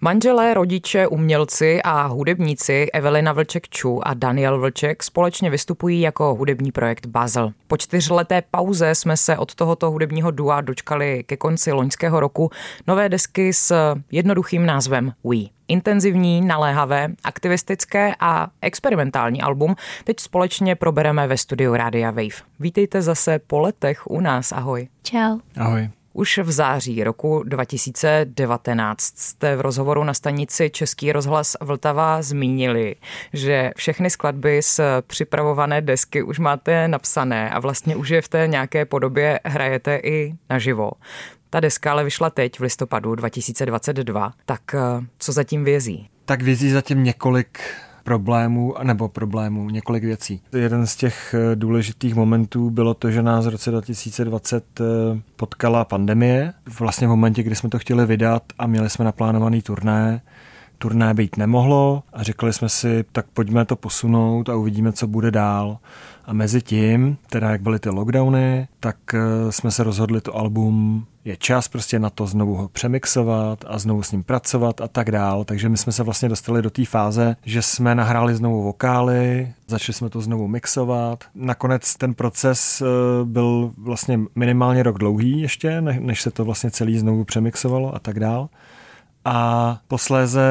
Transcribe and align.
Manželé, 0.00 0.54
rodiče, 0.54 1.06
umělci 1.06 1.82
a 1.82 2.06
hudebníci 2.06 2.86
Evelina 2.92 3.34
Vlček-Ču 3.34 4.00
a 4.02 4.14
Daniel 4.14 4.60
Vlček 4.60 5.02
společně 5.02 5.50
vystupují 5.50 6.00
jako 6.00 6.34
hudební 6.34 6.72
projekt 6.72 7.06
Basel. 7.06 7.52
Po 7.66 7.76
čtyřleté 7.76 8.42
pauze 8.50 8.94
jsme 8.94 9.16
se 9.16 9.36
od 9.38 9.54
tohoto 9.54 9.90
hudebního 9.90 10.30
dua 10.30 10.60
dočkali 10.60 11.24
ke 11.26 11.36
konci 11.36 11.72
loňského 11.72 12.20
roku 12.20 12.50
nové 12.86 13.08
desky 13.08 13.52
s 13.52 13.94
jednoduchým 14.10 14.66
názvem 14.66 15.12
We. 15.24 15.36
Intenzivní, 15.68 16.40
naléhavé, 16.40 17.08
aktivistické 17.24 18.14
a 18.20 18.48
experimentální 18.62 19.42
album 19.42 19.74
teď 20.04 20.20
společně 20.20 20.76
probereme 20.76 21.26
ve 21.26 21.36
studiu 21.36 21.74
Rádia 21.74 22.10
Wave. 22.10 22.44
Vítejte 22.60 23.02
zase 23.02 23.38
po 23.38 23.58
letech 23.58 24.10
u 24.10 24.20
nás, 24.20 24.52
ahoj. 24.52 24.88
Čau. 25.02 25.38
Ahoj. 25.56 25.97
Už 26.18 26.38
v 26.38 26.50
září 26.50 27.04
roku 27.04 27.42
2019 27.42 29.00
jste 29.00 29.56
v 29.56 29.60
rozhovoru 29.60 30.04
na 30.04 30.14
stanici 30.14 30.70
Český 30.70 31.12
rozhlas 31.12 31.56
Vltava 31.60 32.22
zmínili, 32.22 32.96
že 33.32 33.72
všechny 33.76 34.10
skladby 34.10 34.62
z 34.62 34.80
připravované 35.06 35.80
desky 35.80 36.22
už 36.22 36.38
máte 36.38 36.88
napsané 36.88 37.50
a 37.50 37.60
vlastně 37.60 37.96
už 37.96 38.08
je 38.08 38.22
v 38.22 38.28
té 38.28 38.46
nějaké 38.46 38.84
podobě 38.84 39.40
hrajete 39.44 39.96
i 39.96 40.34
naživo. 40.50 40.90
Ta 41.50 41.60
deska 41.60 41.90
ale 41.92 42.04
vyšla 42.04 42.30
teď 42.30 42.58
v 42.58 42.62
listopadu 42.62 43.14
2022. 43.14 44.32
Tak 44.46 44.74
eh, 44.74 44.78
co 45.18 45.32
zatím 45.32 45.64
vězí? 45.64 46.08
Tak 46.24 46.42
vězí 46.42 46.70
zatím 46.70 47.04
několik 47.04 47.60
problémů, 48.08 48.74
nebo 48.82 49.08
problémů, 49.08 49.70
několik 49.70 50.04
věcí. 50.04 50.40
Jeden 50.52 50.86
z 50.86 50.96
těch 50.96 51.34
eh, 51.34 51.56
důležitých 51.56 52.14
momentů 52.14 52.70
bylo 52.70 52.94
to, 52.94 53.10
že 53.10 53.22
nás 53.22 53.46
v 53.46 53.48
roce 53.48 53.70
2020 53.70 54.80
eh, 54.80 54.84
potkala 55.36 55.84
pandemie. 55.84 56.52
Vlastně 56.78 57.06
v 57.06 57.10
momentě, 57.10 57.42
kdy 57.42 57.54
jsme 57.54 57.68
to 57.68 57.78
chtěli 57.78 58.06
vydat 58.06 58.42
a 58.58 58.66
měli 58.66 58.90
jsme 58.90 59.04
naplánovaný 59.04 59.62
turné, 59.62 60.20
turné 60.78 61.14
být 61.14 61.36
nemohlo 61.36 62.02
a 62.12 62.22
řekli 62.22 62.52
jsme 62.52 62.68
si, 62.68 63.04
tak 63.12 63.26
pojďme 63.34 63.64
to 63.64 63.76
posunout 63.76 64.48
a 64.48 64.56
uvidíme, 64.56 64.92
co 64.92 65.06
bude 65.06 65.30
dál. 65.30 65.78
A 66.26 66.32
mezi 66.32 66.62
tím, 66.62 67.16
teda 67.30 67.50
jak 67.50 67.62
byly 67.62 67.78
ty 67.78 67.88
lockdowny, 67.88 68.68
tak 68.80 68.96
eh, 69.14 69.52
jsme 69.52 69.70
se 69.70 69.82
rozhodli 69.82 70.20
to 70.20 70.36
album 70.36 71.06
je 71.28 71.36
čas 71.36 71.68
prostě 71.68 71.98
na 71.98 72.10
to 72.10 72.26
znovu 72.26 72.54
ho 72.54 72.68
přemixovat 72.68 73.64
a 73.66 73.78
znovu 73.78 74.02
s 74.02 74.12
ním 74.12 74.22
pracovat 74.22 74.80
a 74.80 74.88
tak 74.88 75.10
dál. 75.10 75.44
Takže 75.44 75.68
my 75.68 75.76
jsme 75.76 75.92
se 75.92 76.02
vlastně 76.02 76.28
dostali 76.28 76.62
do 76.62 76.70
té 76.70 76.84
fáze, 76.84 77.36
že 77.44 77.62
jsme 77.62 77.94
nahráli 77.94 78.34
znovu 78.34 78.62
vokály, 78.62 79.52
začali 79.66 79.94
jsme 79.94 80.10
to 80.10 80.20
znovu 80.20 80.48
mixovat. 80.48 81.24
Nakonec 81.34 81.96
ten 81.96 82.14
proces 82.14 82.82
eh, 82.82 82.84
byl 83.24 83.72
vlastně 83.76 84.20
minimálně 84.34 84.82
rok 84.82 84.98
dlouhý 84.98 85.40
ještě, 85.40 85.80
než 85.80 86.22
se 86.22 86.30
to 86.30 86.44
vlastně 86.44 86.70
celý 86.70 86.98
znovu 86.98 87.24
přemixovalo 87.24 87.94
a 87.94 87.98
tak 87.98 88.20
dál. 88.20 88.48
A 89.24 89.78
posléze 89.88 90.42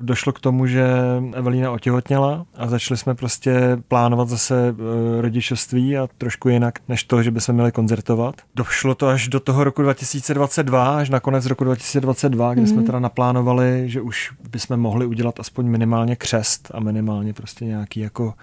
došlo 0.00 0.32
k 0.32 0.40
tomu, 0.40 0.66
že 0.66 0.86
Evelína 1.32 1.70
otěhotněla 1.70 2.46
a 2.56 2.68
začali 2.68 2.98
jsme 2.98 3.14
prostě 3.14 3.78
plánovat 3.88 4.28
zase 4.28 4.68
e, 4.68 5.22
rodičovství 5.22 5.98
a 5.98 6.08
trošku 6.18 6.48
jinak, 6.48 6.78
než 6.88 7.04
to, 7.04 7.22
že 7.22 7.30
bychom 7.30 7.54
měli 7.54 7.72
koncertovat. 7.72 8.34
Došlo 8.54 8.94
to 8.94 9.08
až 9.08 9.28
do 9.28 9.40
toho 9.40 9.64
roku 9.64 9.82
2022, 9.82 10.96
až 10.96 11.10
na 11.10 11.20
konec 11.20 11.46
roku 11.46 11.64
2022, 11.64 12.54
kdy 12.54 12.62
mm-hmm. 12.62 12.66
jsme 12.66 12.76
mhm. 12.76 12.86
teda 12.86 12.98
naplánovali, 12.98 13.84
že 13.86 14.00
už 14.00 14.32
bychom 14.50 14.76
mohli 14.76 15.06
udělat 15.06 15.40
aspoň 15.40 15.66
minimálně 15.66 16.16
křest 16.16 16.70
a 16.74 16.80
minimálně 16.80 17.32
prostě 17.32 17.64
nějaký 17.64 18.00
jako 18.00 18.34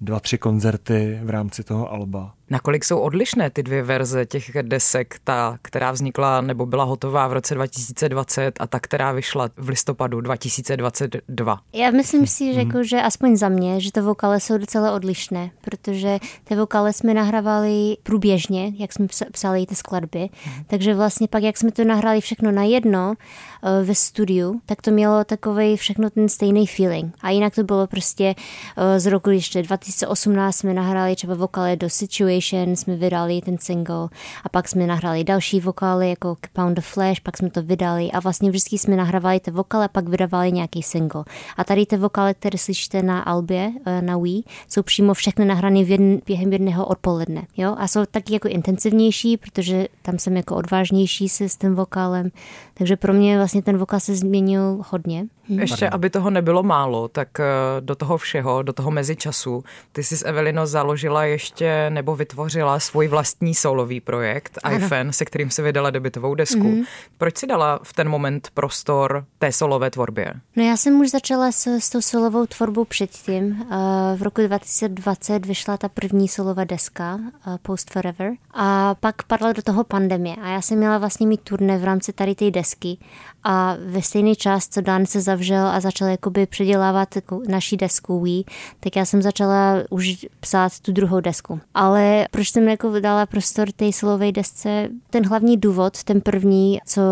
dva, 0.00 0.20
tři 0.20 0.38
koncerty 0.38 1.20
v 1.22 1.30
rámci 1.30 1.64
toho 1.64 1.92
alba. 1.92 2.34
Nakolik 2.50 2.84
jsou 2.84 2.98
odlišné 2.98 3.50
ty 3.50 3.62
dvě 3.62 3.82
verze 3.82 4.26
těch 4.26 4.50
desek, 4.62 5.20
ta, 5.24 5.58
která 5.62 5.92
vznikla 5.92 6.40
nebo 6.40 6.66
byla 6.66 6.84
hotová 6.84 7.28
v 7.28 7.32
roce 7.32 7.54
2020 7.54 8.60
a 8.60 8.66
ta, 8.66 8.80
která 8.80 9.12
vyšla 9.12 9.48
v 9.56 9.68
listopadu 9.68 10.20
2022? 10.20 11.60
Já 11.72 11.90
myslím 11.90 12.26
si, 12.26 12.54
že, 12.54 12.60
jako, 12.60 12.84
že 12.84 13.02
aspoň 13.02 13.36
za 13.36 13.48
mě, 13.48 13.80
že 13.80 13.92
to 13.92 14.02
vokály 14.02 14.40
jsou 14.40 14.58
docela 14.58 14.92
odlišné, 14.92 15.50
protože 15.60 16.18
ty 16.44 16.56
vokály 16.56 16.92
jsme 16.92 17.14
nahrávali 17.14 17.96
průběžně, 18.02 18.72
jak 18.78 18.92
jsme 18.92 19.06
psali 19.32 19.66
ty 19.66 19.74
skladby, 19.74 20.28
takže 20.66 20.94
vlastně 20.94 21.28
pak, 21.28 21.42
jak 21.42 21.56
jsme 21.56 21.72
to 21.72 21.84
nahrali 21.84 22.20
všechno 22.20 22.52
na 22.52 22.62
jedno 22.62 23.14
eh, 23.14 23.84
ve 23.84 23.94
studiu, 23.94 24.60
tak 24.66 24.82
to 24.82 24.90
mělo 24.90 25.24
takový 25.24 25.76
všechno 25.76 26.10
ten 26.10 26.28
stejný 26.28 26.66
feeling. 26.66 27.14
A 27.20 27.30
jinak 27.30 27.54
to 27.54 27.62
bylo 27.62 27.86
prostě 27.86 28.34
eh, 28.76 29.00
z 29.00 29.06
roku 29.06 29.30
ještě 29.30 29.62
2018 29.62 30.56
jsme 30.56 30.74
nahrali 30.74 31.16
třeba 31.16 31.34
vokály 31.34 31.76
do 31.76 31.90
Situation, 31.90 32.37
Generation 32.38 32.76
jsme 32.76 32.96
vydali 32.96 33.40
ten 33.40 33.58
single 33.58 34.08
a 34.44 34.48
pak 34.48 34.68
jsme 34.68 34.86
nahrali 34.86 35.24
další 35.24 35.60
vokály 35.60 36.10
jako 36.10 36.36
Pound 36.52 36.78
of 36.78 36.86
Flash, 36.86 37.20
pak 37.20 37.36
jsme 37.36 37.50
to 37.50 37.62
vydali 37.62 38.10
a 38.10 38.20
vlastně 38.20 38.50
vždycky 38.50 38.78
jsme 38.78 38.96
nahrávali 38.96 39.40
ty 39.40 39.50
vokály 39.50 39.84
a 39.84 39.88
pak 39.88 40.08
vydávali 40.08 40.52
nějaký 40.52 40.82
single. 40.82 41.24
A 41.56 41.64
tady 41.64 41.86
ty 41.86 41.96
vokály, 41.96 42.34
které 42.34 42.58
slyšíte 42.58 43.02
na 43.02 43.20
albě, 43.20 43.72
eh, 43.86 44.02
na 44.02 44.18
Wii, 44.18 44.42
jsou 44.68 44.82
přímo 44.82 45.14
všechny 45.14 45.44
nahrané 45.44 45.84
v 45.84 45.90
jedn, 45.90 46.14
během 46.26 46.52
jedného 46.52 46.86
odpoledne. 46.86 47.46
Jo? 47.56 47.74
A 47.78 47.88
jsou 47.88 48.06
taky 48.06 48.32
jako 48.32 48.48
intenzivnější, 48.48 49.36
protože 49.36 49.88
tam 50.02 50.18
jsem 50.18 50.36
jako 50.36 50.56
odvážnější 50.56 51.28
se 51.28 51.48
s 51.48 51.56
tím 51.56 51.74
vokálem. 51.74 52.30
Takže 52.74 52.96
pro 52.96 53.12
mě 53.12 53.36
vlastně 53.36 53.62
ten 53.62 53.78
vokál 53.78 54.00
se 54.00 54.14
změnil 54.14 54.82
hodně. 54.90 55.26
Ještě, 55.48 55.88
aby 55.88 56.10
toho 56.10 56.30
nebylo 56.30 56.62
málo, 56.62 57.08
tak 57.08 57.40
eh, 57.40 57.44
do 57.80 57.94
toho 57.94 58.18
všeho, 58.18 58.62
do 58.62 58.72
toho 58.72 58.90
mezičasu, 58.90 59.64
ty 59.92 60.04
jsi 60.04 60.16
s 60.16 60.26
Evelino 60.26 60.66
založila 60.66 61.24
ještě 61.24 61.90
nebo 61.90 62.16
vytvořila 62.16 62.80
svůj 62.80 63.08
vlastní 63.08 63.54
solový 63.54 64.00
projekt 64.00 64.58
iFan, 64.76 65.12
se 65.12 65.24
kterým 65.24 65.50
se 65.50 65.62
vydala 65.62 65.90
debitovou 65.90 66.34
desku. 66.34 66.68
Mm. 66.68 66.82
Proč 67.18 67.38
si 67.38 67.46
dala 67.46 67.80
v 67.82 67.92
ten 67.92 68.08
moment 68.08 68.48
prostor 68.54 69.24
té 69.38 69.52
solové 69.52 69.90
tvorbě? 69.90 70.32
No 70.56 70.64
já 70.64 70.76
jsem 70.76 71.00
už 71.00 71.10
začala 71.10 71.52
s, 71.52 71.66
s 71.66 71.90
tou 71.90 72.00
solovou 72.00 72.46
tvorbou 72.46 72.84
předtím. 72.84 73.44
Uh, 73.44 74.18
v 74.18 74.22
roku 74.22 74.40
2020 74.46 75.46
vyšla 75.46 75.76
ta 75.76 75.88
první 75.88 76.28
solová 76.28 76.64
deska 76.64 77.14
uh, 77.14 77.56
Post 77.62 77.90
Forever 77.90 78.32
a 78.54 78.94
pak 78.94 79.22
padla 79.22 79.52
do 79.52 79.62
toho 79.62 79.84
pandemie 79.84 80.36
a 80.36 80.48
já 80.48 80.62
jsem 80.62 80.78
měla 80.78 80.98
vlastně 80.98 81.26
mít 81.26 81.40
turné 81.40 81.78
v 81.78 81.84
rámci 81.84 82.12
tady 82.12 82.34
té 82.34 82.50
desky 82.50 82.98
a 83.44 83.76
ve 83.86 84.02
stejný 84.02 84.36
čas, 84.36 84.68
co 84.68 84.80
Dan 84.80 85.06
se 85.06 85.20
zavřel 85.20 85.37
a 85.72 85.80
začal 85.80 86.08
jakoby 86.08 86.46
předělávat 86.46 87.16
jako 87.16 87.40
naší 87.48 87.76
desku 87.76 88.20
Wii, 88.20 88.44
tak 88.80 88.96
já 88.96 89.04
jsem 89.04 89.22
začala 89.22 89.74
už 89.90 90.26
psát 90.40 90.80
tu 90.80 90.92
druhou 90.92 91.20
desku. 91.20 91.60
Ale 91.74 92.26
proč 92.30 92.50
jsem 92.50 92.68
jako 92.68 93.00
dala 93.00 93.26
prostor 93.26 93.72
té 93.72 93.92
silové 93.92 94.32
desce? 94.32 94.88
Ten 95.10 95.28
hlavní 95.28 95.56
důvod, 95.56 96.04
ten 96.04 96.20
první, 96.20 96.78
co 96.86 97.02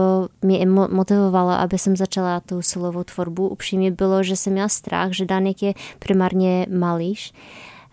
mě 0.43 0.67
motivovalo, 0.67 1.51
aby 1.51 1.79
jsem 1.79 1.97
začala 1.97 2.41
tu 2.41 2.63
silovou 2.63 3.05
tvorbu, 3.05 3.49
upřímně 3.49 3.91
bylo, 3.91 4.23
že 4.23 4.37
jsem 4.37 4.53
měla 4.53 4.69
strach, 4.69 5.13
že 5.13 5.25
Danek 5.25 5.63
je 5.63 5.75
primárně 5.99 6.67
malíš 6.79 7.33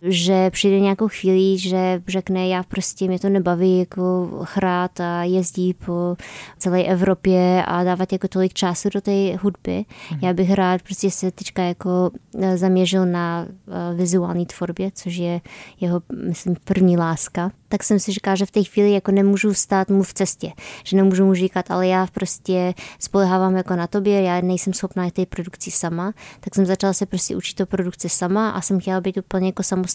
že 0.03 0.51
přijde 0.51 0.79
nějakou 0.79 1.07
chvíli, 1.07 1.57
že 1.57 2.01
řekne, 2.07 2.47
já 2.47 2.63
prostě 2.63 3.07
mě 3.07 3.19
to 3.19 3.29
nebaví 3.29 3.79
jako 3.79 4.29
hrát 4.53 4.99
a 4.99 5.23
jezdí 5.23 5.73
po 5.73 6.15
celé 6.57 6.83
Evropě 6.83 7.63
a 7.67 7.83
dávat 7.83 8.13
jako 8.13 8.27
tolik 8.27 8.53
času 8.53 8.89
do 8.93 9.01
té 9.01 9.35
hudby. 9.35 9.85
Mm. 10.11 10.19
Já 10.21 10.33
bych 10.33 10.53
rád 10.53 10.81
prostě 10.81 11.11
se 11.11 11.31
teďka 11.31 11.63
jako 11.63 12.11
eh, 12.39 12.57
zaměřil 12.57 13.05
na 13.05 13.45
eh, 13.47 13.95
vizuální 13.95 14.45
tvorbě, 14.45 14.91
což 14.95 15.15
je 15.15 15.41
jeho, 15.79 16.01
myslím, 16.27 16.55
první 16.63 16.97
láska 16.97 17.51
tak 17.73 17.83
jsem 17.83 17.99
si 17.99 18.11
říkala, 18.11 18.35
že 18.35 18.45
v 18.45 18.51
té 18.51 18.63
chvíli 18.63 18.91
jako 18.91 19.11
nemůžu 19.11 19.53
stát 19.53 19.89
mu 19.89 20.03
v 20.03 20.13
cestě, 20.13 20.51
že 20.83 20.97
nemůžu 20.97 21.25
mu 21.25 21.33
říkat, 21.33 21.71
ale 21.71 21.87
já 21.87 22.07
prostě 22.07 22.73
spolehávám 22.99 23.55
jako 23.55 23.75
na 23.75 23.87
tobě, 23.87 24.21
já 24.21 24.41
nejsem 24.41 24.73
schopná 24.73 25.09
té 25.09 25.25
produkci 25.25 25.71
sama, 25.71 26.13
tak 26.39 26.55
jsem 26.55 26.65
začala 26.65 26.93
se 26.93 27.05
prostě 27.05 27.35
učit 27.35 27.53
to 27.55 27.65
produkci 27.65 28.09
sama 28.09 28.49
a 28.49 28.61
jsem 28.61 28.79
chtěla 28.79 29.01
být 29.01 29.17
úplně 29.17 29.47
jako 29.47 29.63
samostatná. 29.63 29.92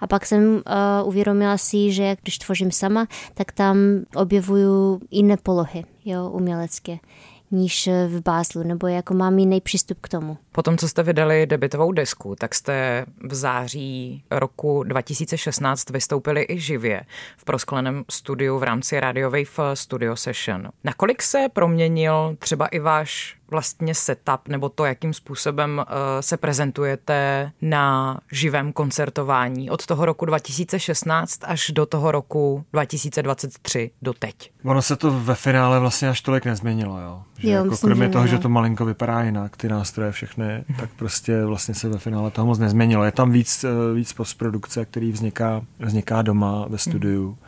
A 0.00 0.06
pak 0.06 0.26
jsem 0.26 0.54
uh, 0.54 0.62
uvědomila 1.08 1.58
si, 1.58 1.92
že 1.92 2.16
když 2.22 2.38
tvořím 2.38 2.70
sama, 2.70 3.06
tak 3.34 3.52
tam 3.52 3.76
objevuju 4.14 5.00
jiné 5.10 5.36
polohy, 5.36 5.84
jo, 6.04 6.30
umělecké 6.30 6.98
níž 7.50 7.88
v 8.08 8.22
Bázlu, 8.22 8.62
nebo 8.62 8.86
jako 8.86 9.14
mám 9.14 9.38
jiný 9.38 9.60
přístup 9.60 9.98
k 10.00 10.08
tomu. 10.08 10.38
Potom, 10.52 10.78
co 10.78 10.88
jste 10.88 11.02
vydali 11.02 11.46
debitovou 11.46 11.92
desku, 11.92 12.34
tak 12.38 12.54
jste 12.54 13.06
v 13.22 13.34
září 13.34 14.24
roku 14.30 14.82
2016 14.82 15.90
vystoupili 15.90 16.46
i 16.48 16.60
živě 16.60 17.02
v 17.36 17.44
proskleném 17.44 18.04
studiu 18.10 18.58
v 18.58 18.62
rámci 18.62 19.00
Radio 19.00 19.30
Wave 19.30 19.74
Studio 19.74 20.16
Session. 20.16 20.68
Nakolik 20.84 21.22
se 21.22 21.46
proměnil 21.52 22.36
třeba 22.38 22.66
i 22.66 22.78
váš 22.78 23.37
vlastně 23.50 23.94
setup 23.94 24.48
nebo 24.48 24.68
to, 24.68 24.84
jakým 24.84 25.12
způsobem 25.12 25.78
uh, 25.78 25.84
se 26.20 26.36
prezentujete 26.36 27.50
na 27.62 28.18
živém 28.32 28.72
koncertování 28.72 29.70
od 29.70 29.86
toho 29.86 30.04
roku 30.06 30.26
2016 30.26 31.40
až 31.44 31.70
do 31.70 31.86
toho 31.86 32.12
roku 32.12 32.64
2023 32.72 33.90
do 34.02 34.12
teď. 34.12 34.50
Ono 34.64 34.82
se 34.82 34.96
to 34.96 35.20
ve 35.20 35.34
finále 35.34 35.80
vlastně 35.80 36.08
až 36.08 36.20
tolik 36.20 36.44
nezměnilo, 36.44 37.00
jo. 37.00 37.22
Že 37.38 37.48
jo 37.48 37.54
jako 37.54 37.70
myslím, 37.70 37.88
kromě 37.88 38.06
že 38.06 38.12
toho, 38.12 38.24
ne. 38.24 38.30
že 38.30 38.38
to 38.38 38.48
malinko 38.48 38.84
vypadá 38.84 39.22
jinak, 39.22 39.56
ty 39.56 39.68
nástroje 39.68 40.12
všechny, 40.12 40.64
tak 40.78 40.90
prostě 40.96 41.44
vlastně 41.44 41.74
se 41.74 41.88
ve 41.88 41.98
finále 41.98 42.30
toho 42.30 42.46
moc 42.46 42.58
nezměnilo. 42.58 43.04
Je 43.04 43.12
tam 43.12 43.30
víc, 43.30 43.64
eh, 43.64 43.94
víc 43.94 44.12
postprodukce, 44.12 44.84
který 44.84 45.12
vzniká, 45.12 45.62
vzniká 45.78 46.22
doma 46.22 46.66
ve 46.68 46.78
studiu. 46.78 47.38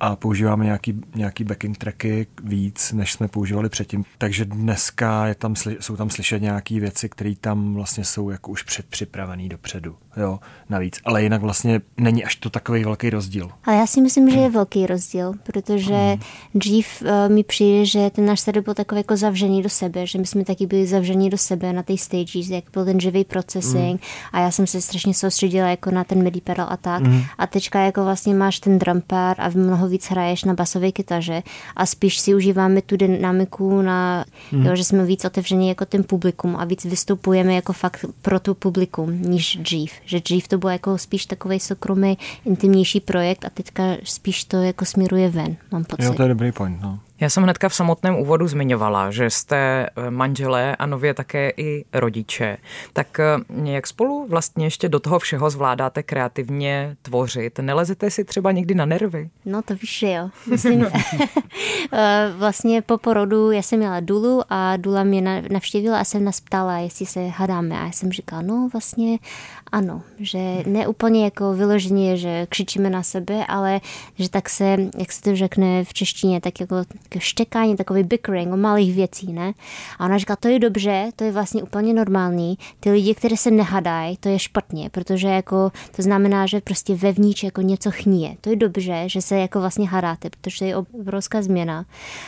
A 0.00 0.16
používáme 0.16 0.64
nějaký, 0.64 1.00
nějaký 1.14 1.44
backing 1.44 1.78
tracky 1.78 2.26
víc, 2.44 2.92
než 2.92 3.12
jsme 3.12 3.28
používali 3.28 3.68
předtím. 3.68 4.04
Takže 4.18 4.44
dneska 4.44 5.26
je 5.26 5.34
tam, 5.34 5.54
jsou 5.80 5.96
tam 5.96 6.10
slyšet 6.10 6.42
nějaké 6.42 6.80
věci, 6.80 7.08
které 7.08 7.34
tam 7.40 7.74
vlastně 7.74 8.04
jsou 8.04 8.30
jako 8.30 8.50
už 8.50 8.62
předpřipravené 8.62 9.48
dopředu. 9.48 9.96
Jo, 10.16 10.38
navíc. 10.68 11.00
Ale 11.04 11.22
jinak 11.22 11.40
vlastně 11.40 11.80
není 11.96 12.24
až 12.24 12.36
to 12.36 12.50
takový 12.50 12.84
velký 12.84 13.10
rozdíl. 13.10 13.50
Ale 13.64 13.76
já 13.76 13.86
si 13.86 14.00
myslím, 14.00 14.30
že 14.30 14.38
je 14.38 14.50
velký 14.50 14.86
rozdíl, 14.86 15.32
protože 15.42 15.94
hmm. 15.94 16.20
dřív 16.54 17.02
uh, 17.02 17.34
mi 17.34 17.44
přijde, 17.44 17.86
že 17.86 18.10
ten 18.10 18.26
náš 18.26 18.40
setup 18.40 18.64
byl 18.64 18.74
takový 18.74 18.98
jako 18.98 19.16
zavřený 19.16 19.62
do 19.62 19.68
sebe, 19.68 20.06
že 20.06 20.18
my 20.18 20.26
jsme 20.26 20.44
taky 20.44 20.66
byli 20.66 20.86
zavření 20.86 21.30
do 21.30 21.38
sebe 21.38 21.72
na 21.72 21.82
té 21.82 21.96
stage, 21.96 22.54
jak 22.54 22.64
byl 22.72 22.84
ten 22.84 23.00
živý 23.00 23.24
processing 23.24 24.00
hmm. 24.00 24.30
a 24.32 24.40
já 24.40 24.50
jsem 24.50 24.66
se 24.66 24.80
strašně 24.80 25.14
soustředila 25.14 25.68
jako 25.68 25.90
na 25.90 26.04
ten 26.04 26.22
MIDI 26.22 26.40
pedal 26.40 26.66
a 26.70 26.76
tak. 26.76 27.02
Hmm. 27.02 27.22
A 27.38 27.46
teďka 27.46 27.80
jako 27.80 28.04
vlastně 28.04 28.34
máš 28.34 28.60
ten 28.60 28.78
drum 28.78 29.02
pad 29.06 29.36
a 29.40 29.48
mnoho 29.48 29.88
víc 29.90 30.06
hraješ 30.10 30.44
na 30.44 30.54
basové 30.54 30.92
kytaře 30.92 31.42
a 31.76 31.86
spíš 31.86 32.18
si 32.18 32.34
užíváme 32.34 32.82
tu 32.82 32.96
dynamiku 32.96 33.82
na, 33.82 34.24
hmm. 34.50 34.66
jo, 34.66 34.76
že 34.76 34.84
jsme 34.84 35.04
víc 35.04 35.24
otevření 35.24 35.68
jako 35.68 35.84
ten 35.84 36.04
publikum 36.04 36.56
a 36.56 36.64
víc 36.64 36.84
vystupujeme 36.84 37.54
jako 37.54 37.72
fakt 37.72 38.04
pro 38.22 38.40
tu 38.40 38.54
publikum, 38.54 39.22
než 39.22 39.56
dřív. 39.56 39.92
Že 40.04 40.20
dřív 40.20 40.48
to 40.48 40.58
bylo 40.58 40.70
jako 40.70 40.98
spíš 40.98 41.26
takový 41.26 41.60
soukromý, 41.60 42.18
intimnější 42.44 43.00
projekt 43.00 43.44
a 43.44 43.50
teďka 43.50 43.82
spíš 44.04 44.44
to 44.44 44.56
jako 44.56 44.84
směruje 44.84 45.28
ven, 45.28 45.56
mám 45.72 45.84
pocit. 45.84 46.04
Jo, 46.04 46.14
to 46.14 46.22
je 46.22 46.28
dobrý 46.28 46.52
point, 46.52 46.82
no. 46.82 46.98
Já 47.20 47.28
jsem 47.28 47.42
hnedka 47.42 47.68
v 47.68 47.74
samotném 47.74 48.16
úvodu 48.16 48.48
zmiňovala, 48.48 49.10
že 49.10 49.30
jste 49.30 49.56
eh, 49.56 50.10
manželé 50.10 50.76
a 50.76 50.86
nově 50.86 51.14
také 51.14 51.52
i 51.56 51.84
rodiče. 51.92 52.56
Tak 52.92 53.20
eh, 53.20 53.24
jak 53.70 53.86
spolu 53.86 54.26
vlastně 54.28 54.66
ještě 54.66 54.88
do 54.88 55.00
toho 55.00 55.18
všeho 55.18 55.50
zvládáte 55.50 56.02
kreativně 56.02 56.96
tvořit? 57.02 57.58
Nelezete 57.58 58.10
si 58.10 58.24
třeba 58.24 58.52
někdy 58.52 58.74
na 58.74 58.84
nervy? 58.84 59.30
No 59.44 59.62
to 59.62 59.74
víš, 59.74 59.98
že 59.98 60.12
jo. 60.12 60.30
Myslím, 60.46 60.86
eh, 61.92 62.32
vlastně 62.36 62.82
po 62.82 62.98
porodu 62.98 63.50
já 63.50 63.62
jsem 63.62 63.78
měla 63.78 64.00
Dulu 64.00 64.42
a 64.48 64.76
Dula 64.76 65.04
mě 65.04 65.42
navštívila 65.50 66.00
a 66.00 66.04
jsem 66.04 66.24
nás 66.24 66.40
ptala, 66.40 66.78
jestli 66.78 67.06
se 67.06 67.28
hadáme. 67.28 67.80
A 67.80 67.84
já 67.84 67.92
jsem 67.92 68.12
říkala, 68.12 68.42
no 68.42 68.68
vlastně 68.72 69.18
ano, 69.72 70.02
že 70.18 70.38
ne 70.66 70.88
úplně 70.88 71.24
jako 71.24 71.54
vyloženě, 71.54 72.16
že 72.16 72.46
křičíme 72.48 72.90
na 72.90 73.02
sebe, 73.02 73.46
ale 73.46 73.80
že 74.18 74.30
tak 74.30 74.48
se, 74.48 74.76
jak 74.98 75.12
se 75.12 75.22
to 75.22 75.36
řekne 75.36 75.84
v 75.84 75.92
češtině, 75.94 76.40
tak 76.40 76.60
jako 76.60 76.76
štekání, 77.18 77.76
takový 77.76 78.02
bickering 78.02 78.52
o 78.52 78.56
malých 78.56 78.94
věcí, 78.94 79.32
ne? 79.32 79.52
A 79.98 80.04
ona 80.04 80.18
říká, 80.18 80.36
to 80.36 80.48
je 80.48 80.58
dobře, 80.58 81.10
to 81.16 81.24
je 81.24 81.32
vlastně 81.32 81.62
úplně 81.62 81.94
normální. 81.94 82.58
Ty 82.80 82.90
lidi, 82.90 83.14
kteří 83.14 83.36
se 83.36 83.50
nehadají, 83.50 84.16
to 84.16 84.28
je 84.28 84.38
špatně, 84.38 84.90
protože 84.90 85.28
jako 85.28 85.72
to 85.96 86.02
znamená, 86.02 86.46
že 86.46 86.60
prostě 86.60 86.94
vevnitř 86.94 87.42
jako 87.42 87.60
něco 87.60 87.90
chníje. 87.90 88.36
To 88.40 88.50
je 88.50 88.56
dobře, 88.56 89.04
že 89.06 89.22
se 89.22 89.38
jako 89.38 89.60
vlastně 89.60 89.88
hadáte, 89.88 90.30
protože 90.30 90.64
je 90.66 90.76
obrovská 90.76 91.42
změna. 91.42 91.84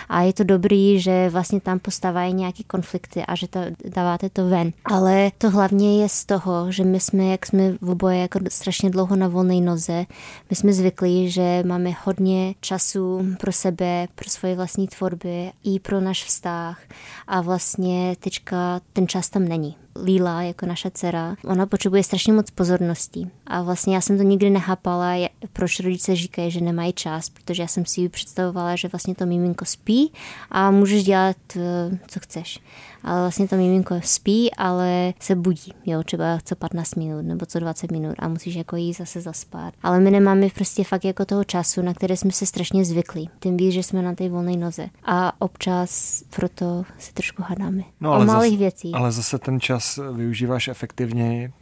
A 0.09 0.23
je 0.23 0.33
to 0.33 0.45
dobrý, 0.45 1.01
že 1.01 1.29
vlastně 1.31 1.61
tam 1.61 1.79
postávají 1.79 2.35
nějaké 2.35 2.63
konflikty 2.63 3.23
a 3.29 3.35
že 3.35 3.49
to, 3.49 3.61
dáváte 3.85 4.31
to 4.31 4.49
ven. 4.49 4.73
Ale 4.85 5.31
to 5.39 5.51
hlavně 5.51 6.03
je 6.03 6.09
z 6.09 6.25
toho, 6.25 6.73
že 6.73 6.85
my 6.85 7.01
jsme 7.01 7.25
jak 7.25 7.47
jsme 7.47 7.73
v 7.81 7.91
oboje 7.91 8.19
jako 8.19 8.39
strašně 8.49 8.91
dlouho 8.91 9.17
na 9.17 9.29
volné 9.29 9.61
noze, 9.61 10.05
my 10.51 10.57
jsme 10.57 10.73
zvyklí, 10.73 11.31
že 11.31 11.63
máme 11.67 11.91
hodně 12.05 12.55
času 12.61 13.27
pro 13.41 13.53
sebe, 13.53 14.09
pro 14.15 14.31
svoje 14.31 14.55
vlastní 14.57 14.72
tvorby 14.89 15.53
i 15.65 15.81
pro 15.81 16.01
náš 16.01 16.25
vztah 16.25 16.81
a 17.27 17.41
vlastně 17.41 18.17
teďka 18.21 18.81
ten 18.93 19.09
čas 19.09 19.31
tam 19.31 19.49
není. 19.49 19.77
Líla, 20.05 20.43
jako 20.43 20.67
naše 20.67 20.91
dcera, 20.91 21.37
ona 21.45 21.67
potřebuje 21.67 22.03
strašně 22.03 22.33
moc 22.33 22.51
pozornosti. 22.51 23.31
A 23.47 23.63
vlastně 23.63 23.95
já 23.95 24.01
jsem 24.01 24.17
to 24.17 24.23
nikdy 24.23 24.51
nechápala, 24.51 25.29
proč 25.53 25.81
rodiče 25.81 26.17
říkají, 26.17 26.51
že 26.51 26.61
nemají 26.61 26.93
čas, 26.93 27.31
protože 27.31 27.63
já 27.63 27.67
jsem 27.67 27.87
si 27.87 28.09
představovala, 28.09 28.77
že 28.77 28.89
vlastně 28.89 29.15
to 29.15 29.27
miminko 29.27 29.65
spí 29.65 30.13
a 30.51 30.71
můžeš 30.71 31.05
dělat, 31.05 31.37
eh, 31.57 31.99
co 32.09 32.21
chceš 32.21 32.61
ale 33.05 33.21
vlastně 33.21 33.49
to 33.49 33.57
miminko 33.57 33.95
spí, 34.03 34.55
ale 34.55 35.15
se 35.21 35.35
budí, 35.35 35.73
jo, 35.87 36.03
třeba 36.03 36.39
co 36.45 36.57
15 36.57 36.95
minut 36.95 37.23
nebo 37.23 37.47
co 37.47 37.59
20 37.59 37.93
minut 37.93 38.15
a 38.19 38.29
musíš 38.29 38.55
jako 38.55 38.77
jí 38.77 38.93
zase 38.93 39.21
zaspat. 39.21 39.75
Ale 39.83 40.01
my 40.01 40.11
nemáme 40.11 40.49
prostě 40.55 40.85
fakt 40.85 41.05
jako 41.05 41.25
toho 41.25 41.45
času, 41.45 41.83
na 41.83 41.95
které 41.95 42.17
jsme 42.17 42.33
se 42.33 42.47
strašně 42.47 42.85
zvykli. 42.85 43.25
Tím 43.41 43.57
víc, 43.57 43.73
že 43.73 43.83
jsme 43.83 44.03
na 44.03 44.15
té 44.15 44.29
volné 44.29 44.57
noze. 44.57 44.89
A 45.05 45.43
občas 45.43 46.23
proto 46.37 46.85
se 46.99 47.13
trošku 47.13 47.43
hadáme. 47.43 47.83
No, 48.01 48.13
ale 48.13 48.25
o 48.25 48.27
malých 48.27 48.51
zase, 48.51 48.59
věcí. 48.59 48.93
Ale 48.93 49.13
zase 49.13 49.39
ten 49.39 49.61
čas 49.61 49.82
využíváš 50.13 50.69
efektivněji, 50.69 51.53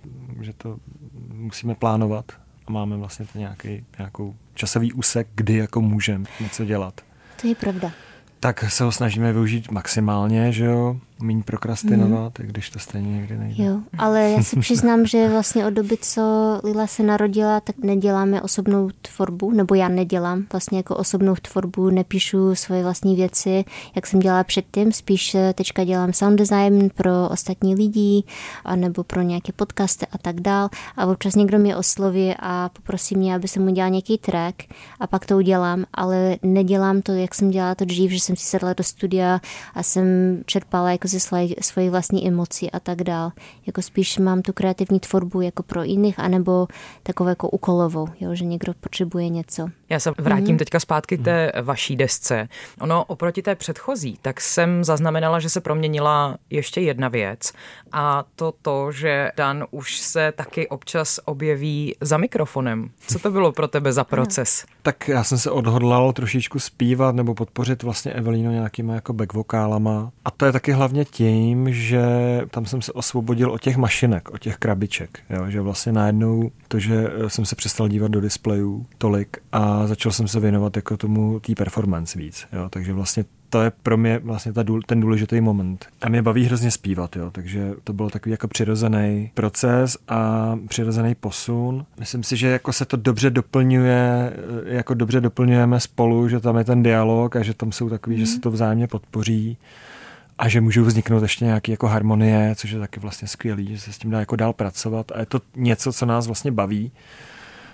že 0.41 0.53
to 0.53 0.77
musíme 1.29 1.75
plánovat 1.75 2.25
a 2.67 2.73
máme 2.73 2.97
vlastně 2.97 3.27
nějaký, 3.35 3.85
nějakou 3.99 4.35
časový 4.55 4.93
úsek, 4.93 5.29
kdy 5.35 5.57
jako 5.57 5.81
můžeme 5.81 6.25
něco 6.41 6.65
dělat. 6.65 7.01
To 7.41 7.47
je 7.47 7.55
pravda. 7.55 7.93
Tak 8.41 8.71
se 8.71 8.85
ho 8.85 8.93
snažíme 8.93 9.33
využít 9.33 9.71
maximálně, 9.71 10.53
že 10.53 10.65
jo 10.65 11.01
méně 11.23 11.43
prokrastinovat, 11.43 12.39
mm. 12.39 12.47
když 12.47 12.71
to 12.71 12.79
stejně 12.79 13.13
někdy 13.13 13.39
nejde. 13.39 13.65
Jo, 13.65 13.79
ale 13.99 14.31
já 14.31 14.43
si 14.43 14.57
přiznám, 14.61 15.07
že 15.07 15.29
vlastně 15.29 15.67
od 15.67 15.71
doby, 15.71 15.97
co 16.01 16.23
Lila 16.65 16.87
se 16.87 17.03
narodila, 17.03 17.61
tak 17.61 17.79
neděláme 17.79 18.43
osobnou 18.43 18.91
tvorbu, 19.03 19.51
nebo 19.51 19.75
já 19.75 19.89
nedělám 19.89 20.47
vlastně 20.53 20.79
jako 20.79 20.97
osobnou 20.97 21.35
tvorbu, 21.43 21.91
nepíšu 21.91 22.55
svoje 22.55 22.83
vlastní 22.83 23.17
věci, 23.17 23.65
jak 23.95 24.07
jsem 24.07 24.21
dělala 24.21 24.45
předtím, 24.45 24.93
spíš 24.93 25.37
teďka 25.55 25.85
dělám 25.85 26.13
sound 26.13 26.39
design 26.39 26.91
pro 26.95 27.29
ostatní 27.29 27.75
lidi, 27.75 28.25
anebo 28.65 29.05
pro 29.05 29.23
nějaké 29.23 29.53
podcasty 29.53 30.07
a 30.13 30.19
tak 30.19 30.41
dál. 30.41 30.69
A 30.97 31.07
občas 31.07 31.35
někdo 31.35 31.59
mě 31.59 31.77
osloví 31.77 32.35
a 32.39 32.69
poprosí 32.69 33.17
mě, 33.17 33.35
aby 33.35 33.49
jsem 33.49 33.69
udělal 33.69 33.91
nějaký 33.91 34.19
track 34.19 34.63
a 35.01 35.07
pak 35.07 35.27
to 35.27 35.37
udělám, 35.37 35.85
ale 35.95 36.37
nedělám 36.43 37.03
to, 37.03 37.13
jak 37.13 37.35
jsem 37.35 37.51
dělala 37.51 37.75
to 37.75 37.85
dřív, 37.85 38.11
že 38.11 38.21
jsem 38.21 38.37
si 38.37 38.45
sedla 38.45 38.73
do 38.73 38.85
studia 38.85 39.41
a 39.75 39.83
jsem 39.83 40.05
čerpala 40.47 40.93
jako 40.93 41.09
ze 41.11 41.21
svojí, 41.61 41.89
vlastní 41.91 42.29
emoci 42.29 42.71
a 42.71 42.81
tak 42.81 43.03
dál. 43.03 43.33
Jako 43.67 43.83
spíš 43.83 44.19
mám 44.19 44.43
tu 44.43 44.53
kreativní 44.53 45.01
tvorbu 45.01 45.41
jako 45.41 45.63
pro 45.63 45.83
jiných, 45.83 46.19
anebo 46.19 46.67
takovou 47.03 47.29
jako 47.29 47.49
úkolovou, 47.49 48.09
jo, 48.21 48.35
že 48.35 48.45
někdo 48.45 48.75
potřebuje 48.81 49.29
něco. 49.29 49.69
Já 49.89 50.01
se 50.01 50.13
vrátím 50.19 50.55
mm. 50.55 50.59
teďka 50.59 50.81
zpátky 50.81 51.19
k 51.19 51.25
té 51.25 51.53
vaší 51.63 51.97
desce. 51.97 52.49
Ono 52.81 53.05
oproti 53.05 53.43
té 53.43 53.55
předchozí, 53.55 54.19
tak 54.23 54.41
jsem 54.41 54.85
zaznamenala, 54.85 55.41
že 55.41 55.49
se 55.49 55.61
proměnila 55.61 56.37
ještě 56.51 56.81
jedna 56.81 57.09
věc 57.09 57.53
a 57.93 58.25
to 58.37 58.53
to, 58.63 58.93
že 58.93 59.31
Dan 59.37 59.65
už 59.71 59.99
se 59.99 60.33
taky 60.37 60.69
občas 60.69 61.21
objeví 61.25 61.97
za 62.01 62.17
mikrofonem. 62.17 62.91
Co 63.07 63.19
to 63.19 63.31
bylo 63.31 63.53
pro 63.53 63.69
tebe 63.69 63.93
za 63.93 64.05
proces? 64.11 64.65
Tak 64.83 65.09
já 65.09 65.25
jsem 65.25 65.39
se 65.39 65.51
odhodlal 65.51 66.13
trošičku 66.13 66.59
zpívat 66.59 67.15
nebo 67.15 67.35
podpořit 67.35 67.83
vlastně 67.83 68.13
Evelínu 68.13 68.51
nějakýma 68.51 68.95
jako 68.95 69.13
backvokálama. 69.13 70.11
A 70.25 70.31
to 70.31 70.47
je 70.47 70.53
taky 70.53 70.73
hlavně 70.73 71.00
tím, 71.05 71.73
že 71.73 72.03
tam 72.51 72.67
jsem 72.67 72.83
se 72.83 72.93
osvobodil 72.93 73.51
od 73.51 73.61
těch 73.61 73.77
mašinek, 73.77 74.31
od 74.31 74.39
těch 74.39 74.57
krabiček. 74.57 75.19
Jo? 75.31 75.51
Že 75.51 75.61
vlastně 75.61 75.93
najednou 75.93 76.51
to, 76.69 76.79
že 76.79 77.07
jsem 77.29 77.45
se 77.45 77.57
přestal 77.57 77.89
dívat 77.89 78.11
do 78.11 78.21
displejů 78.21 78.87
tolik 78.99 79.37
a 79.53 79.87
začal 79.87 80.13
jsem 80.13 80.29
se 80.29 80.41
věnovat 80.41 80.77
jako 80.77 80.97
tomu 80.97 81.41
té 81.41 81.55
performance 81.55 82.19
víc. 82.19 82.47
Jo? 82.53 82.69
Takže 82.71 82.93
vlastně 82.93 83.25
to 83.51 83.63
je 83.63 83.73
pro 83.83 83.97
mě 83.97 84.19
vlastně 84.19 84.53
ta, 84.53 84.65
ten 84.87 85.01
důležitý 85.01 85.41
moment. 85.41 85.87
A 86.03 86.09
mě 86.09 86.23
baví 86.23 86.45
hrozně 86.45 86.71
zpívat, 86.71 87.17
jo, 87.17 87.31
takže 87.31 87.73
to 87.85 87.93
byl 87.93 88.11
takový 88.11 88.31
jako 88.31 88.49
přirozený 88.49 89.31
proces 89.35 89.99
a 90.09 90.53
přirozený 90.69 91.15
posun. 91.15 91.87
Myslím 91.99 92.23
si, 92.23 92.37
že 92.37 92.47
jako 92.49 92.73
se 92.73 92.85
to 92.85 92.97
dobře 92.97 93.31
doplňuje, 93.31 94.33
jako 94.65 94.95
dobře 94.95 95.21
doplňujeme 95.21 95.81
spolu, 95.81 96.29
že 96.29 96.41
tam 96.41 96.57
je 96.57 96.65
ten 96.65 96.83
dialog 96.83 97.37
a 97.37 97.43
že 97.43 97.55
tam 97.55 97.73
jsou 97.73 97.89
takový, 97.89 98.17
mm. 98.17 98.21
že 98.21 98.27
se 98.27 98.33
mhm. 98.33 98.41
to 98.41 98.51
vzájemně 98.51 98.87
podpoří 98.87 99.59
a 100.41 100.49
že 100.49 100.61
můžou 100.61 100.85
vzniknout 100.85 101.23
ještě 101.23 101.45
nějaké 101.45 101.73
jako 101.73 101.87
harmonie, 101.87 102.55
což 102.57 102.71
je 102.71 102.79
taky 102.79 103.01
vlastně 103.01 103.29
skvělý, 103.29 103.67
že 103.67 103.81
se 103.81 103.93
s 103.93 103.99
tím 103.99 104.11
dá 104.11 104.21
jako 104.21 104.37
dál 104.37 104.53
pracovat. 104.53 105.13
A 105.13 105.21
je 105.21 105.27
to 105.27 105.41
něco, 105.57 105.93
co 105.93 106.07
nás 106.07 106.27
vlastně 106.27 106.53
baví 106.53 106.93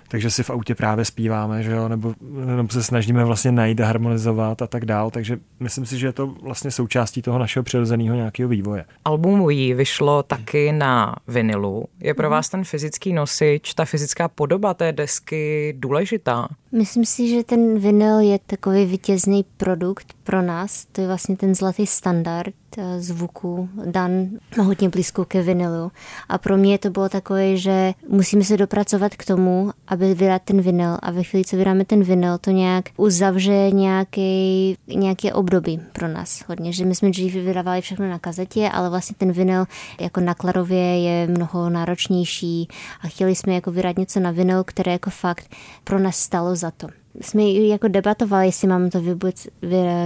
takže 0.07 0.31
si 0.31 0.43
v 0.43 0.49
autě 0.49 0.75
právě 0.75 1.05
zpíváme, 1.05 1.63
že 1.63 1.71
jo, 1.71 1.87
nebo, 1.87 2.13
nebo 2.45 2.69
se 2.69 2.83
snažíme 2.83 3.25
vlastně 3.25 3.51
najít 3.51 3.81
a 3.81 3.85
harmonizovat 3.85 4.61
a 4.61 4.67
tak 4.67 4.85
dál, 4.85 5.11
takže 5.11 5.39
myslím 5.59 5.85
si, 5.85 5.97
že 5.97 6.07
je 6.07 6.13
to 6.13 6.27
vlastně 6.27 6.71
součástí 6.71 7.21
toho 7.21 7.39
našeho 7.39 7.63
přirozeného 7.63 8.15
nějakého 8.15 8.49
vývoje. 8.49 8.85
Album 9.05 9.49
jí 9.49 9.73
vyšlo 9.73 10.23
taky 10.23 10.71
na 10.71 11.15
vinilu. 11.27 11.85
Je 11.99 12.13
pro 12.13 12.27
mhm. 12.27 12.31
vás 12.31 12.49
ten 12.49 12.63
fyzický 12.63 13.13
nosič, 13.13 13.73
ta 13.73 13.85
fyzická 13.85 14.27
podoba 14.27 14.73
té 14.73 14.91
desky 14.91 15.73
důležitá? 15.77 16.47
Myslím 16.71 17.05
si, 17.05 17.27
že 17.27 17.43
ten 17.43 17.79
vinyl 17.79 18.19
je 18.19 18.39
takový 18.47 18.85
vítězný 18.85 19.45
produkt 19.57 20.13
pro 20.23 20.41
nás. 20.41 20.85
To 20.91 21.01
je 21.01 21.07
vlastně 21.07 21.37
ten 21.37 21.55
zlatý 21.55 21.87
standard 21.87 22.55
zvuku, 22.97 23.69
dan 23.85 24.27
hodně 24.63 24.89
blízko 24.89 25.25
ke 25.25 25.41
vinilu. 25.41 25.91
A 26.29 26.37
pro 26.37 26.57
mě 26.57 26.77
to 26.77 26.89
bylo 26.89 27.09
takové, 27.09 27.57
že 27.57 27.93
musíme 28.09 28.43
se 28.43 28.57
dopracovat 28.57 29.15
k 29.15 29.25
tomu, 29.25 29.71
aby 29.87 30.13
vydat 30.13 30.41
ten 30.45 30.61
vinyl. 30.61 30.97
A 31.01 31.11
ve 31.11 31.23
chvíli, 31.23 31.45
co 31.45 31.57
vydáme 31.57 31.85
ten 31.85 32.03
vinyl, 32.03 32.37
to 32.37 32.51
nějak 32.51 32.85
uzavře 32.97 33.71
nějaký, 33.71 34.77
nějaké 34.87 35.33
období 35.33 35.81
pro 35.93 36.07
nás 36.07 36.43
hodně. 36.47 36.73
Že 36.73 36.85
my 36.85 36.95
jsme 36.95 37.09
dřív 37.09 37.33
vydávali 37.33 37.81
všechno 37.81 38.09
na 38.09 38.19
kazetě, 38.19 38.69
ale 38.69 38.89
vlastně 38.89 39.15
ten 39.17 39.31
vinyl 39.31 39.65
jako 39.99 40.19
nakladově 40.19 41.01
je 41.01 41.27
mnoho 41.27 41.69
náročnější 41.69 42.67
a 43.01 43.07
chtěli 43.07 43.35
jsme 43.35 43.53
jako 43.53 43.71
vydat 43.71 43.97
něco 43.97 44.19
na 44.19 44.31
vinyl, 44.31 44.63
které 44.63 44.91
jako 44.91 45.09
fakt 45.09 45.55
pro 45.83 45.99
nás 45.99 46.17
stalo 46.17 46.55
za 46.55 46.71
to. 46.71 46.87
jsme 47.21 47.43
jako 47.43 47.87
debatovali, 47.87 48.45
jestli 48.45 48.67
mám 48.67 48.89
to 48.89 49.01
vůbec 49.01 49.47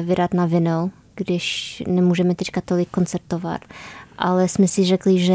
vydat 0.03 0.33
na 0.33 0.45
vinyl, 0.45 0.89
když 1.23 1.83
nemůžeme 1.87 2.35
teďka 2.35 2.61
tolik 2.61 2.89
koncertovat. 2.89 3.61
Ale 4.17 4.47
jsme 4.47 4.67
si 4.67 4.85
řekli, 4.85 5.19
že 5.19 5.33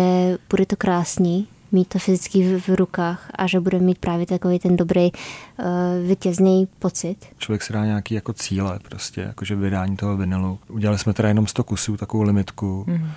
bude 0.50 0.66
to 0.66 0.76
krásný, 0.76 1.48
mít 1.72 1.88
to 1.88 1.98
fyzicky 1.98 2.42
v, 2.42 2.68
v 2.68 2.74
rukách 2.74 3.30
a 3.34 3.46
že 3.46 3.60
bude 3.60 3.78
mít 3.78 3.98
právě 3.98 4.26
takový 4.26 4.58
ten 4.58 4.76
dobrý 4.76 5.10
uh, 5.12 5.66
vítězný 6.08 6.68
pocit. 6.78 7.16
Člověk 7.38 7.62
si 7.62 7.72
dá 7.72 7.84
nějaký 7.84 8.14
jako 8.14 8.32
cíle 8.32 8.78
prostě, 8.82 9.20
jakože 9.20 9.56
vydání 9.56 9.96
toho 9.96 10.16
vinilu. 10.16 10.58
Udělali 10.68 10.98
jsme 10.98 11.12
teda 11.12 11.28
jenom 11.28 11.46
100 11.46 11.64
kusů, 11.64 11.96
takovou 11.96 12.22
limitku. 12.22 12.84
Mm-hmm 12.88 13.10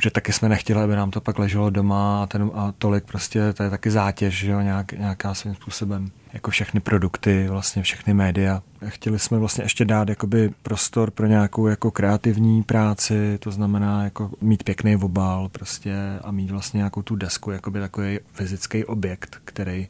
že 0.00 0.10
taky 0.10 0.32
jsme 0.32 0.48
nechtěli, 0.48 0.82
aby 0.82 0.96
nám 0.96 1.10
to 1.10 1.20
pak 1.20 1.38
leželo 1.38 1.70
doma 1.70 2.22
a, 2.22 2.26
ten, 2.26 2.50
a 2.54 2.72
tolik 2.78 3.04
prostě, 3.04 3.52
to 3.52 3.62
je 3.62 3.70
taky 3.70 3.90
zátěž, 3.90 4.34
že 4.38 4.50
jo, 4.50 4.60
nějak, 4.60 4.92
nějaká 4.92 5.34
svým 5.34 5.54
způsobem. 5.54 6.10
Jako 6.32 6.50
všechny 6.50 6.80
produkty, 6.80 7.48
vlastně 7.48 7.82
všechny 7.82 8.14
média. 8.14 8.62
Chtěli 8.86 9.18
jsme 9.18 9.38
vlastně 9.38 9.64
ještě 9.64 9.84
dát 9.84 10.08
jakoby 10.08 10.50
prostor 10.62 11.10
pro 11.10 11.26
nějakou 11.26 11.66
jako 11.66 11.90
kreativní 11.90 12.62
práci, 12.62 13.38
to 13.38 13.50
znamená 13.50 14.04
jako 14.04 14.30
mít 14.40 14.62
pěkný 14.62 14.96
obal 14.96 15.48
prostě 15.48 15.94
a 16.22 16.30
mít 16.30 16.50
vlastně 16.50 16.78
nějakou 16.78 17.02
tu 17.02 17.16
desku, 17.16 17.50
jakoby 17.50 17.80
takový 17.80 18.18
fyzický 18.32 18.84
objekt, 18.84 19.36
který 19.44 19.88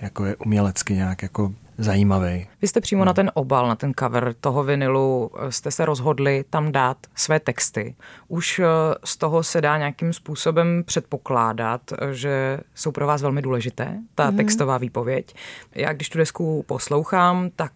jako 0.00 0.24
je 0.24 0.36
umělecky 0.36 0.94
nějak 0.94 1.22
jako 1.22 1.52
zajímavý. 1.84 2.46
Vy 2.62 2.68
jste 2.68 2.80
přímo 2.80 3.04
na 3.04 3.12
ten 3.12 3.30
obal, 3.34 3.68
na 3.68 3.76
ten 3.76 3.92
cover 3.98 4.34
toho 4.40 4.64
vinilu, 4.64 5.30
eh, 5.38 5.52
jste 5.52 5.70
se 5.70 5.84
rozhodli 5.84 6.44
tam 6.50 6.72
dát 6.72 6.96
své 7.14 7.40
texty. 7.40 7.94
Už 8.28 8.58
eh, 8.58 8.64
z 9.04 9.16
toho 9.16 9.42
se 9.42 9.60
dá 9.60 9.78
nějakým 9.78 10.12
způsobem 10.12 10.82
předpokládat, 10.86 11.80
eh, 11.92 12.14
že 12.14 12.60
jsou 12.74 12.92
pro 12.92 13.06
vás 13.06 13.22
velmi 13.22 13.42
důležité, 13.42 13.98
ta 14.14 14.30
mm-hmm. 14.30 14.36
textová 14.36 14.78
výpověď. 14.78 15.34
Já 15.74 15.92
když 15.92 16.08
tu 16.08 16.18
desku 16.18 16.64
poslouchám, 16.66 17.50
tak 17.56 17.72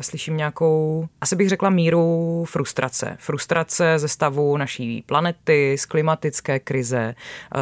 slyším 0.00 0.36
nějakou, 0.36 1.08
asi 1.20 1.36
bych 1.36 1.48
řekla 1.48 1.70
míru 1.70 2.44
frustrace. 2.48 3.16
Frustrace 3.20 3.98
ze 3.98 4.08
stavu 4.08 4.56
naší 4.56 5.04
planety, 5.06 5.76
z 5.78 5.86
klimatické 5.86 6.58
krize, 6.58 7.14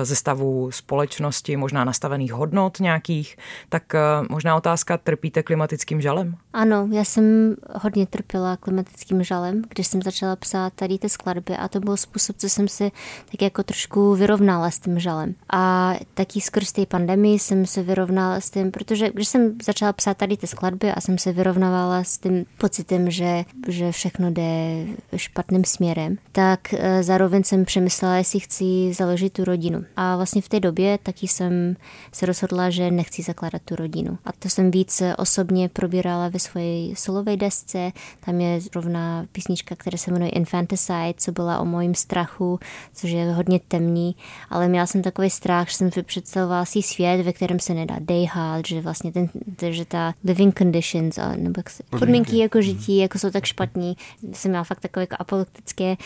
ze 0.02 0.16
stavu 0.16 0.70
společnosti, 0.70 1.56
možná 1.56 1.84
nastavených 1.84 2.32
hodnot 2.32 2.80
nějakých. 2.80 3.36
Tak 3.68 3.92
možná 4.30 4.56
otázka, 4.56 4.98
trpíte 4.98 5.42
klimatické 5.42 5.79
klimatickým 5.84 6.00
žalem? 6.00 6.36
Ano, 6.52 6.88
já 6.92 7.04
jsem 7.04 7.56
hodně 7.74 8.06
trpěla 8.06 8.56
klimatickým 8.56 9.22
žalem, 9.22 9.62
když 9.68 9.86
jsem 9.86 10.02
začala 10.02 10.36
psát 10.36 10.72
tady 10.72 10.98
ty 10.98 11.08
skladby 11.08 11.56
a 11.56 11.68
to 11.68 11.80
byl 11.80 11.96
způsob, 11.96 12.36
co 12.36 12.48
jsem 12.48 12.68
si 12.68 12.92
tak 13.30 13.42
jako 13.42 13.62
trošku 13.62 14.14
vyrovnala 14.14 14.70
s 14.70 14.78
tím 14.78 14.98
žalem. 14.98 15.34
A 15.52 15.94
taky 16.14 16.40
skrz 16.40 16.72
té 16.72 16.86
pandemii 16.86 17.38
jsem 17.38 17.66
se 17.66 17.82
vyrovnala 17.82 18.40
s 18.40 18.50
tím, 18.50 18.70
protože 18.70 19.10
když 19.10 19.28
jsem 19.28 19.56
začala 19.62 19.92
psát 19.92 20.16
tady 20.16 20.36
ty 20.36 20.46
skladby 20.46 20.92
a 20.92 21.00
jsem 21.00 21.18
se 21.18 21.32
vyrovnávala 21.32 22.04
s 22.04 22.18
tím 22.18 22.44
pocitem, 22.58 23.10
že, 23.10 23.44
že 23.68 23.92
všechno 23.92 24.30
jde 24.30 24.86
špatným 25.16 25.64
směrem, 25.64 26.18
tak 26.32 26.74
eh, 26.74 27.02
zároveň 27.02 27.44
jsem 27.44 27.64
přemyslela, 27.64 28.16
jestli 28.16 28.40
chci 28.40 28.92
založit 28.92 29.32
tu 29.32 29.44
rodinu. 29.44 29.84
A 29.96 30.16
vlastně 30.16 30.42
v 30.42 30.48
té 30.48 30.60
době 30.60 30.98
taky 31.02 31.28
jsem 31.28 31.76
se 32.12 32.26
rozhodla, 32.26 32.70
že 32.70 32.90
nechci 32.90 33.22
zakládat 33.22 33.62
tu 33.64 33.76
rodinu. 33.76 34.18
A 34.24 34.32
to 34.32 34.48
jsem 34.48 34.70
víc 34.70 35.02
osobně 35.16 35.69
probírala 35.70 36.28
ve 36.28 36.38
své 36.38 36.62
solové 36.94 37.36
desce. 37.36 37.92
Tam 38.20 38.40
je 38.40 38.60
zrovna 38.60 39.26
písnička, 39.32 39.74
která 39.76 39.98
se 39.98 40.10
jmenuje 40.10 40.30
Infanticide, 40.30 41.14
co 41.16 41.32
byla 41.32 41.58
o 41.58 41.64
mojím 41.64 41.94
strachu, 41.94 42.58
což 42.94 43.10
je 43.10 43.32
hodně 43.32 43.60
temný, 43.68 44.16
ale 44.50 44.68
měla 44.68 44.86
jsem 44.86 45.02
takový 45.02 45.30
strach, 45.30 45.68
že 45.68 45.76
jsem 45.76 45.92
si 45.92 46.02
představovala 46.02 46.64
si 46.64 46.82
svět, 46.82 47.22
ve 47.22 47.32
kterém 47.32 47.60
se 47.60 47.74
nedá 47.74 47.96
dejhat, 47.98 48.66
že 48.66 48.80
vlastně 48.80 49.12
ten, 49.12 49.28
že 49.70 49.84
ta 49.84 50.14
living 50.24 50.58
conditions, 50.58 51.18
a, 51.18 51.36
nebo 51.36 51.52
jak 51.56 51.70
se, 51.70 51.82
podmínky 51.90 52.38
jako 52.38 52.62
žití, 52.62 52.96
jako 52.96 53.18
jsou 53.18 53.30
tak 53.30 53.44
špatní. 53.44 53.96
Jsem 54.32 54.50
měla 54.50 54.64
fakt 54.64 54.80
takové 54.80 55.02
jako 55.02 55.16
apokalyptické 55.18 55.90
uh, 55.90 55.96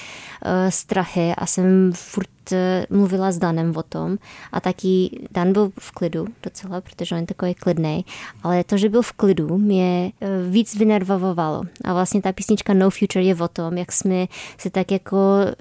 strachy 0.68 1.32
a 1.36 1.46
jsem 1.46 1.92
furt 1.94 2.33
mluvila 2.90 3.32
s 3.32 3.38
Danem 3.38 3.76
o 3.76 3.82
tom 3.82 4.18
a 4.52 4.60
taky 4.60 5.20
Dan 5.30 5.52
byl 5.52 5.72
v 5.78 5.90
klidu 5.90 6.26
docela, 6.42 6.80
protože 6.80 7.14
on 7.14 7.20
je 7.20 7.26
takový 7.26 7.54
klidný, 7.54 8.04
ale 8.42 8.64
to, 8.64 8.76
že 8.76 8.88
byl 8.88 9.02
v 9.02 9.12
klidu, 9.12 9.58
mě 9.58 10.12
eh, 10.20 10.28
víc 10.48 10.76
vynervovalo. 10.76 11.62
A 11.84 11.92
vlastně 11.92 12.22
ta 12.22 12.32
písnička 12.32 12.74
No 12.74 12.90
Future 12.90 13.24
je 13.24 13.34
o 13.34 13.48
tom, 13.48 13.78
jak 13.78 13.92
jsme 13.92 14.26
se 14.58 14.70
tak 14.70 14.92
jako 14.92 15.16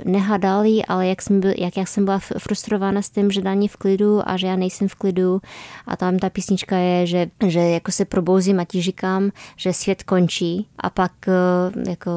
nehadali, 0.06 0.86
ale 0.88 1.08
jak 1.08 1.22
jsem, 1.22 1.40
byl, 1.40 1.54
jak, 1.58 1.78
jak 1.78 1.88
jsem 1.88 2.06
byla 2.06 2.20
frustrovaná 2.20 3.02
s 3.02 3.10
tím, 3.10 3.32
že 3.32 3.42
Dan 3.42 3.62
je 3.62 3.68
v 3.68 3.78
klidu 3.78 4.30
a 4.30 4.38
že 4.38 4.48
já 4.48 4.56
nejsem 4.56 4.88
v 4.88 4.96
klidu. 4.96 5.42
A 5.88 5.96
tam 5.96 6.20
ta 6.20 6.30
písnička 6.30 6.78
je, 6.78 7.08
že, 7.08 7.28
že 7.48 7.60
jako 7.60 7.92
se 7.92 8.06
probouzím 8.06 8.60
a 8.60 8.66
ti 8.66 8.82
říkám, 8.82 9.32
že 9.56 9.74
svět 9.74 10.04
končí 10.04 10.68
a 10.78 10.90
pak 10.90 11.12
eh, 11.28 11.90
jako 11.90 12.12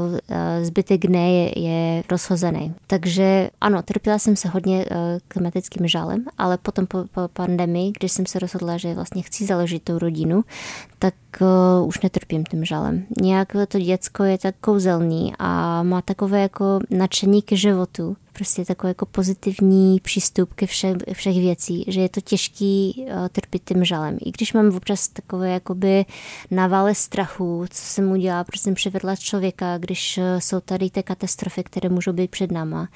zbytek 0.63 1.07
dne 1.07 1.33
je, 1.33 1.63
je 1.63 2.03
rozhozený. 2.11 2.75
Takže 2.87 3.51
ano, 3.61 3.83
trpěla 3.83 4.19
jsem 4.19 4.37
se 4.37 4.49
hodně 4.57 4.85
uh, 4.85 4.97
klimatickým 5.29 5.89
žalem, 5.89 6.25
ale 6.39 6.59
potom 6.59 6.87
po, 6.87 7.05
po 7.15 7.29
pandemii, 7.33 7.93
když 7.99 8.13
jsem 8.13 8.27
se 8.27 8.39
rozhodla, 8.39 8.77
že 8.77 8.95
vlastně 8.95 9.23
chci 9.23 9.47
založit 9.47 9.83
tu 9.83 9.99
rodinu, 9.99 10.45
tak 10.99 11.15
uh, 11.41 11.89
už 11.89 12.01
netrpím 12.01 12.45
tím 12.45 12.65
žalem. 12.65 13.07
Nějak 13.21 13.53
to 13.69 13.79
děcko 13.79 14.25
je 14.25 14.39
tak 14.39 14.55
kouzelný 14.61 15.33
a 15.39 15.83
má 15.83 16.03
takové 16.03 16.41
jako 16.41 16.79
nadšení 16.91 17.43
k 17.43 17.53
životu, 17.53 18.17
prostě 18.37 18.65
takový 18.65 18.91
jako 18.91 19.07
pozitivní 19.07 20.01
přístup 20.01 20.55
ke 20.55 20.67
všech, 20.67 20.97
všech 21.13 21.37
věcí, 21.37 21.85
že 21.89 22.01
je 22.01 22.09
to 22.09 22.21
těžký 22.21 22.95
uh, 22.99 23.29
trpět 23.29 23.63
tím 23.65 23.85
žalem. 23.85 24.19
I 24.25 24.33
když 24.33 24.53
mám 24.53 24.77
občas 24.77 25.09
takové 25.09 25.51
jakoby 25.51 26.05
navále 26.51 26.95
strachu, 26.95 27.65
co 27.71 27.83
jsem 27.83 28.11
udělala, 28.11 28.45
protože 28.45 28.61
jsem 28.61 28.75
přivedla 28.75 29.17
člověka, 29.17 29.79
když 29.79 30.19
uh, 30.19 30.25
jsou 30.39 30.61
tady 30.61 30.91
ty 30.91 31.03
katastrofy, 31.03 31.65
které 31.65 31.89
můžou 31.89 32.13
být 32.13 32.31
před 32.31 32.53
náma, 32.53 32.89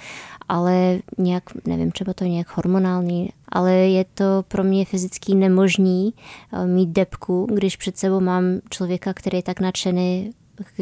ale 0.49 0.99
nějak, 1.18 1.44
nevím, 1.64 1.90
třeba 1.90 2.12
to 2.12 2.25
nějak 2.25 2.56
hormonální, 2.56 3.30
ale 3.49 3.73
je 3.73 4.04
to 4.14 4.44
pro 4.49 4.64
mě 4.64 4.85
fyzicky 4.85 5.35
nemožný 5.35 6.14
uh, 6.52 6.66
mít 6.66 6.88
depku, 6.88 7.47
když 7.54 7.76
před 7.76 7.99
sebou 7.99 8.20
mám 8.20 8.44
člověka, 8.70 9.14
který 9.14 9.38
je 9.38 9.42
tak 9.42 9.61
nadšený 9.61 10.30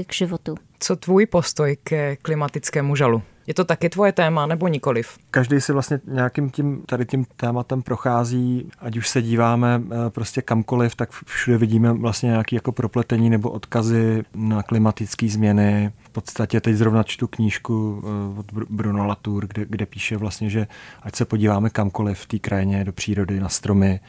k 0.06 0.14
životu. 0.14 0.54
Co 0.78 0.96
tvůj 0.96 1.26
postoj 1.26 1.76
ke 1.84 2.16
klimatickému 2.16 2.96
žalu? 2.96 3.22
Je 3.48 3.54
to 3.54 3.64
taky 3.64 3.88
tvoje 3.88 4.12
téma 4.12 4.46
nebo 4.46 4.68
nikoliv? 4.68 5.18
Každý 5.30 5.60
si 5.60 5.72
vlastně 5.72 6.00
nějakým 6.06 6.50
tím, 6.50 6.82
tady 6.86 7.06
tím 7.06 7.24
tématem 7.36 7.82
prochází, 7.82 8.70
ať 8.78 8.96
už 8.96 9.08
se 9.08 9.22
díváme 9.22 9.82
eh, 9.84 10.10
prostě 10.10 10.42
kamkoliv, 10.42 10.94
tak 10.94 11.10
všude 11.10 11.58
vidíme 11.58 11.92
vlastně 11.92 12.26
nějaké 12.26 12.56
jako 12.56 12.72
propletení 12.72 13.30
nebo 13.30 13.50
odkazy 13.50 14.24
na 14.34 14.62
klimatické 14.62 15.28
změny. 15.28 15.92
V 15.98 16.10
podstatě 16.10 16.60
teď 16.60 16.76
zrovna 16.76 17.02
čtu 17.02 17.26
knížku 17.26 18.02
eh, 18.04 18.38
od 18.38 18.52
Bruno 18.52 19.06
Latour, 19.06 19.46
kde, 19.46 19.66
kde 19.68 19.86
píše 19.86 20.16
vlastně, 20.16 20.50
že 20.50 20.66
ať 21.02 21.16
se 21.16 21.24
podíváme 21.24 21.70
kamkoliv 21.70 22.18
v 22.18 22.26
té 22.26 22.38
krajině, 22.38 22.84
do 22.84 22.92
přírody, 22.92 23.40
na 23.40 23.48
stromy, 23.48 24.00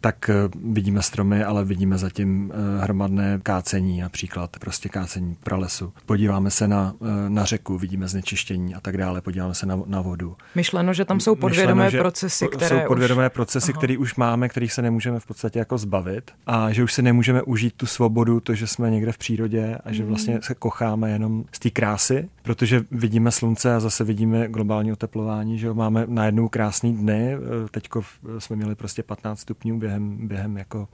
tak 0.00 0.30
eh, 0.30 0.34
vidíme 0.72 1.02
stromy, 1.02 1.44
ale 1.44 1.64
vidíme 1.64 1.98
zatím 1.98 2.52
eh, 2.54 2.82
hromadné 2.82 3.40
kácení, 3.42 4.00
například 4.00 4.56
prostě 4.60 4.88
kácení 4.88 5.36
pralesu. 5.44 5.92
Podíváme 6.06 6.50
se 6.50 6.68
na, 6.68 6.94
na 7.28 7.44
řeku, 7.44 7.78
vidíme 7.78 8.08
znečištění 8.08 8.74
a 8.74 8.80
tak 8.80 8.96
dále, 8.96 9.20
podíváme 9.20 9.54
se 9.54 9.66
na, 9.66 9.82
na 9.86 10.00
vodu. 10.00 10.36
Myšleno, 10.54 10.94
že 10.94 11.04
tam 11.04 11.20
jsou 11.20 11.34
podvědomé 11.34 11.84
Myšleno, 11.84 12.02
procesy, 12.02 12.48
které 12.48 12.68
Jsou 12.68 12.88
podvědomé 12.88 13.26
už... 13.26 13.32
procesy, 13.32 13.72
které 13.72 13.98
už 13.98 14.16
máme, 14.16 14.48
kterých 14.48 14.72
se 14.72 14.82
nemůžeme 14.82 15.20
v 15.20 15.26
podstatě 15.26 15.58
jako 15.58 15.78
zbavit 15.78 16.30
a 16.46 16.72
že 16.72 16.82
už 16.82 16.92
se 16.92 17.02
nemůžeme 17.02 17.42
užít 17.42 17.74
tu 17.74 17.86
svobodu, 17.86 18.40
to, 18.40 18.54
že 18.54 18.66
jsme 18.66 18.90
někde 18.90 19.12
v 19.12 19.18
přírodě 19.18 19.78
a 19.84 19.92
že 19.92 20.02
mhm. 20.02 20.08
vlastně 20.08 20.38
se 20.42 20.54
kocháme 20.54 21.10
jenom 21.10 21.44
z 21.52 21.58
té 21.58 21.70
krásy, 21.70 22.28
protože 22.42 22.84
vidíme 22.90 23.30
slunce 23.30 23.74
a 23.74 23.80
zase 23.80 24.04
vidíme 24.04 24.48
globální 24.48 24.92
oteplování, 24.92 25.58
že 25.58 25.72
máme 25.72 26.04
najednou 26.08 26.48
krásný 26.48 26.96
dny, 26.96 27.36
teďko 27.70 28.02
jsme 28.38 28.56
měli 28.56 28.74
prostě 28.74 29.02
15 29.02 29.40
stupňů 29.40 29.65
stupňů 29.66 29.78
během, 29.78 30.28
během 30.28 30.56
jako 30.56 30.88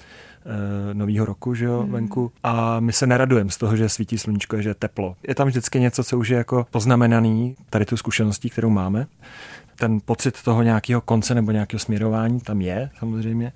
e, 0.91 0.95
nového 0.95 1.27
roku, 1.27 1.55
že 1.55 1.65
jo, 1.65 1.83
mm. 1.83 1.93
venku. 1.93 2.33
A 2.43 2.81
my 2.81 2.93
se 2.93 3.07
neradujeme 3.07 3.51
z 3.51 3.57
toho, 3.57 3.77
že 3.77 3.89
svítí 3.89 4.19
sluníčko, 4.19 4.63
že 4.63 4.71
je 4.71 4.75
teplo. 4.75 5.17
Je 5.29 5.35
tam 5.35 5.49
vždycky 5.49 5.81
něco, 5.81 6.05
co 6.05 6.19
už 6.19 6.29
je 6.29 6.39
jako 6.39 6.67
poznamenaný 6.71 7.57
tady 7.71 7.85
tu 7.85 7.97
zkušeností, 7.97 8.51
kterou 8.51 8.71
máme. 8.71 9.07
Ten 9.77 10.01
pocit 10.05 10.43
toho 10.43 10.63
nějakého 10.63 11.01
konce 11.01 11.35
nebo 11.35 11.51
nějakého 11.51 11.81
směrování 11.81 12.41
tam 12.41 12.61
je 12.61 12.91
samozřejmě. 12.99 13.53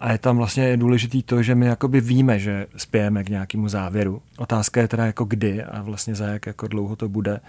A 0.00 0.12
je 0.12 0.18
tam 0.18 0.36
vlastně 0.36 0.76
důležitý 0.76 1.22
to, 1.22 1.42
že 1.42 1.54
my 1.54 1.66
jakoby 1.66 2.00
víme, 2.00 2.38
že 2.38 2.66
spějeme 2.76 3.24
k 3.24 3.28
nějakému 3.28 3.68
závěru. 3.68 4.22
Otázka 4.38 4.80
je 4.80 4.88
teda 4.88 5.06
jako 5.06 5.24
kdy 5.24 5.64
a 5.64 5.82
vlastně 5.82 6.14
za 6.14 6.26
jak 6.26 6.46
jako 6.46 6.68
dlouho 6.68 6.96
to 6.96 7.08
bude 7.08 7.40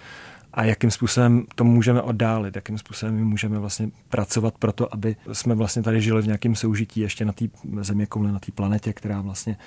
a 0.57 0.63
jakým 0.63 0.91
způsobem 0.91 1.45
to 1.55 1.63
můžeme 1.63 2.01
oddálit, 2.01 2.55
jakým 2.55 2.77
způsobem 2.77 3.15
my 3.15 3.23
můžeme 3.25 3.59
vlastně 3.59 3.89
pracovat 4.09 4.53
pro 4.57 4.71
to, 4.71 4.93
aby 4.93 5.15
jsme 5.33 5.55
vlastně 5.55 5.83
tady 5.83 6.01
žili 6.01 6.21
v 6.21 6.25
nějakém 6.25 6.55
soužití 6.55 6.99
ještě 6.99 7.25
na 7.25 7.33
té 7.33 7.45
země 7.81 8.05
kouli, 8.05 8.31
na 8.31 8.39
té 8.39 8.51
planetě, 8.51 8.93
která 8.93 9.21
vlastně, 9.21 9.57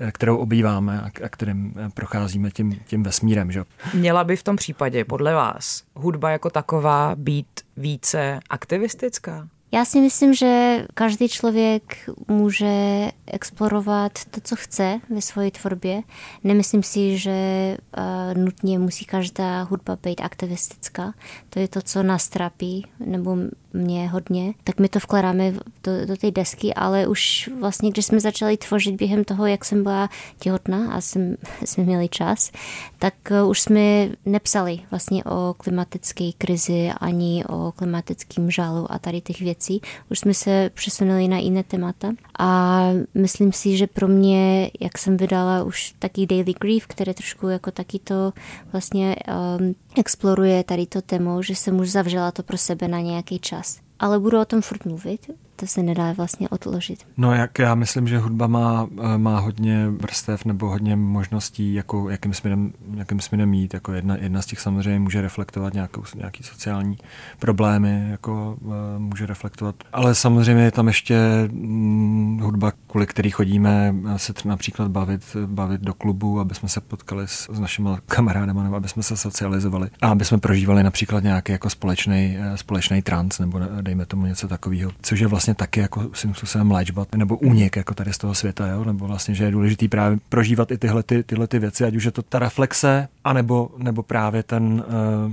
eh, 0.00 0.12
kterou 0.12 0.36
obýváme 0.36 1.00
a, 1.00 1.06
a 1.24 1.28
kterým 1.28 1.74
eh, 1.76 1.88
procházíme 1.94 2.50
tím, 2.50 2.80
tím 2.86 3.02
vesmírem. 3.02 3.52
Že? 3.52 3.64
Měla 3.94 4.24
by 4.24 4.36
v 4.36 4.42
tom 4.42 4.56
případě 4.56 5.04
podle 5.04 5.34
vás 5.34 5.82
hudba 5.94 6.30
jako 6.30 6.50
taková 6.50 7.14
být 7.16 7.60
více 7.76 8.40
aktivistická? 8.50 9.48
Já 9.74 9.84
si 9.84 10.00
myslím, 10.00 10.34
že 10.34 10.84
každý 10.94 11.28
člověk 11.28 12.10
může 12.28 13.10
explorovat 13.26 14.24
to, 14.30 14.40
co 14.40 14.56
chce 14.56 15.00
ve 15.10 15.22
své 15.22 15.50
tvorbě. 15.50 16.02
Nemyslím 16.44 16.82
si, 16.82 17.18
že 17.18 17.76
uh, 17.98 18.42
nutně 18.42 18.78
musí 18.78 19.04
každá 19.04 19.62
hudba 19.62 19.98
být 20.02 20.20
aktivistická. 20.20 21.14
To 21.50 21.58
je 21.58 21.68
to, 21.68 21.82
co 21.82 22.02
nás 22.02 22.28
trápí, 22.28 22.86
nebo 23.06 23.36
mě 23.72 24.08
hodně. 24.08 24.54
Tak 24.64 24.80
my 24.80 24.88
to 24.88 24.98
vkládáme 24.98 25.52
do, 25.84 26.06
do 26.06 26.16
té 26.16 26.30
desky, 26.30 26.74
ale 26.74 27.06
už 27.06 27.50
vlastně, 27.60 27.90
když 27.90 28.06
jsme 28.06 28.20
začali 28.20 28.56
tvořit 28.56 28.94
během 28.94 29.24
toho, 29.24 29.46
jak 29.46 29.64
jsem 29.64 29.82
byla 29.82 30.08
těhotná 30.38 30.92
a 30.92 31.00
jsem, 31.00 31.36
jsme 31.64 31.84
měli 31.84 32.08
čas, 32.08 32.52
tak 32.98 33.14
uh, 33.30 33.50
už 33.50 33.60
jsme 33.60 34.08
nepsali 34.26 34.80
vlastně 34.90 35.24
o 35.24 35.54
klimatické 35.56 36.30
krizi 36.38 36.90
ani 37.00 37.44
o 37.44 37.72
klimatickém 37.76 38.50
žálu 38.50 38.92
a 38.92 38.98
tady 38.98 39.20
těch 39.20 39.40
věcí. 39.40 39.80
Už 40.10 40.18
jsme 40.18 40.34
se 40.34 40.70
přesunuli 40.74 41.28
na 41.28 41.38
jiné 41.38 41.62
témata 41.62 42.12
a 42.38 42.82
myslím 43.14 43.52
si, 43.52 43.76
že 43.76 43.86
pro 43.86 44.08
mě, 44.08 44.70
jak 44.80 44.98
jsem 44.98 45.16
vydala 45.16 45.64
už 45.64 45.94
taky 45.98 46.26
Daily 46.26 46.54
Grief, 46.60 46.86
které 46.86 47.14
trošku 47.14 47.48
jako 47.48 47.70
taky 47.70 47.98
to 47.98 48.32
vlastně 48.72 49.16
um, 49.58 49.74
exploruje 49.98 50.64
tady 50.64 50.86
to 50.86 51.02
téma, 51.02 51.42
že 51.42 51.54
jsem 51.54 51.80
už 51.80 51.90
zavřela 51.90 52.30
to 52.30 52.42
pro 52.42 52.58
sebe 52.58 52.88
na 52.88 53.00
nějaký 53.00 53.38
čas. 53.38 53.61
Ale 54.02 54.18
budu 54.18 54.40
o 54.40 54.44
tom 54.44 54.62
furt 54.62 54.84
mluvit, 54.84 55.30
to 55.56 55.66
se 55.66 55.82
nedá 55.82 56.12
vlastně 56.12 56.48
odložit. 56.48 57.06
No 57.16 57.34
jak 57.34 57.58
já 57.58 57.74
myslím, 57.74 58.08
že 58.08 58.18
hudba 58.18 58.46
má, 58.46 58.88
eh, 59.02 59.18
má 59.18 59.38
hodně 59.38 59.88
vrstev 59.88 60.44
nebo 60.44 60.68
hodně 60.68 60.96
možností, 60.96 61.74
jako, 61.74 62.10
jakým, 62.10 62.34
směrem, 62.34 62.72
jakým 62.94 63.20
směrem 63.20 63.54
jít. 63.54 63.74
Jako 63.74 63.92
jedna, 63.92 64.16
jedna 64.16 64.42
z 64.42 64.46
těch 64.46 64.60
samozřejmě 64.60 65.00
může 65.00 65.20
reflektovat 65.20 65.74
nějakou, 65.74 66.02
nějaký 66.16 66.42
sociální 66.42 66.98
problémy, 67.38 68.10
jako 68.10 68.56
uh, 68.60 68.72
může 68.98 69.26
reflektovat. 69.26 69.74
Ale 69.92 70.14
samozřejmě 70.14 70.64
je 70.64 70.70
tam 70.70 70.86
ještě 70.86 71.18
hm, 71.52 72.40
hudba, 72.42 72.72
kvůli 72.86 73.06
který 73.06 73.30
chodíme 73.30 73.94
se 74.16 74.32
například 74.44 74.90
bavit, 74.90 75.36
bavit 75.46 75.80
do 75.80 75.94
klubu, 75.94 76.40
aby 76.40 76.54
jsme 76.54 76.68
se 76.68 76.80
potkali 76.80 77.28
s, 77.28 77.52
s 77.52 77.60
našimi 77.60 77.88
kamarádama, 78.06 78.62
nebo 78.62 78.76
aby 78.76 78.88
jsme 78.88 79.02
se 79.02 79.16
socializovali 79.16 79.90
a 80.02 80.08
aby 80.08 80.24
jsme 80.24 80.38
prožívali 80.38 80.82
například 80.82 81.22
nějaký 81.22 81.52
jako 81.52 81.70
společný, 81.70 82.38
eh, 82.40 82.56
společný 82.56 83.02
trans, 83.02 83.38
nebo 83.38 83.60
dejme 83.80 84.06
tomu 84.06 84.26
něco 84.26 84.48
takového, 84.48 84.90
což 85.02 85.20
je 85.20 85.26
vlastně 85.26 85.41
vlastně 85.42 85.54
taky 85.54 85.80
jako 85.80 86.10
svým 86.12 86.34
způsobem 86.34 86.70
léčba 86.70 87.06
nebo 87.16 87.36
únik 87.36 87.76
jako 87.76 87.94
tady 87.94 88.12
z 88.12 88.18
toho 88.18 88.34
světa, 88.34 88.66
jo? 88.66 88.84
nebo 88.84 89.06
vlastně, 89.06 89.34
že 89.34 89.44
je 89.44 89.50
důležitý 89.50 89.88
právě 89.88 90.18
prožívat 90.28 90.70
i 90.70 90.78
tyhle, 90.78 91.02
ty, 91.02 91.22
tyhle 91.22 91.46
ty 91.46 91.58
věci, 91.58 91.84
ať 91.84 91.96
už 91.96 92.04
je 92.04 92.10
to 92.10 92.22
ta 92.22 92.38
reflexe, 92.38 93.08
anebo, 93.24 93.70
nebo 93.78 94.02
právě 94.02 94.42
ten, 94.42 94.84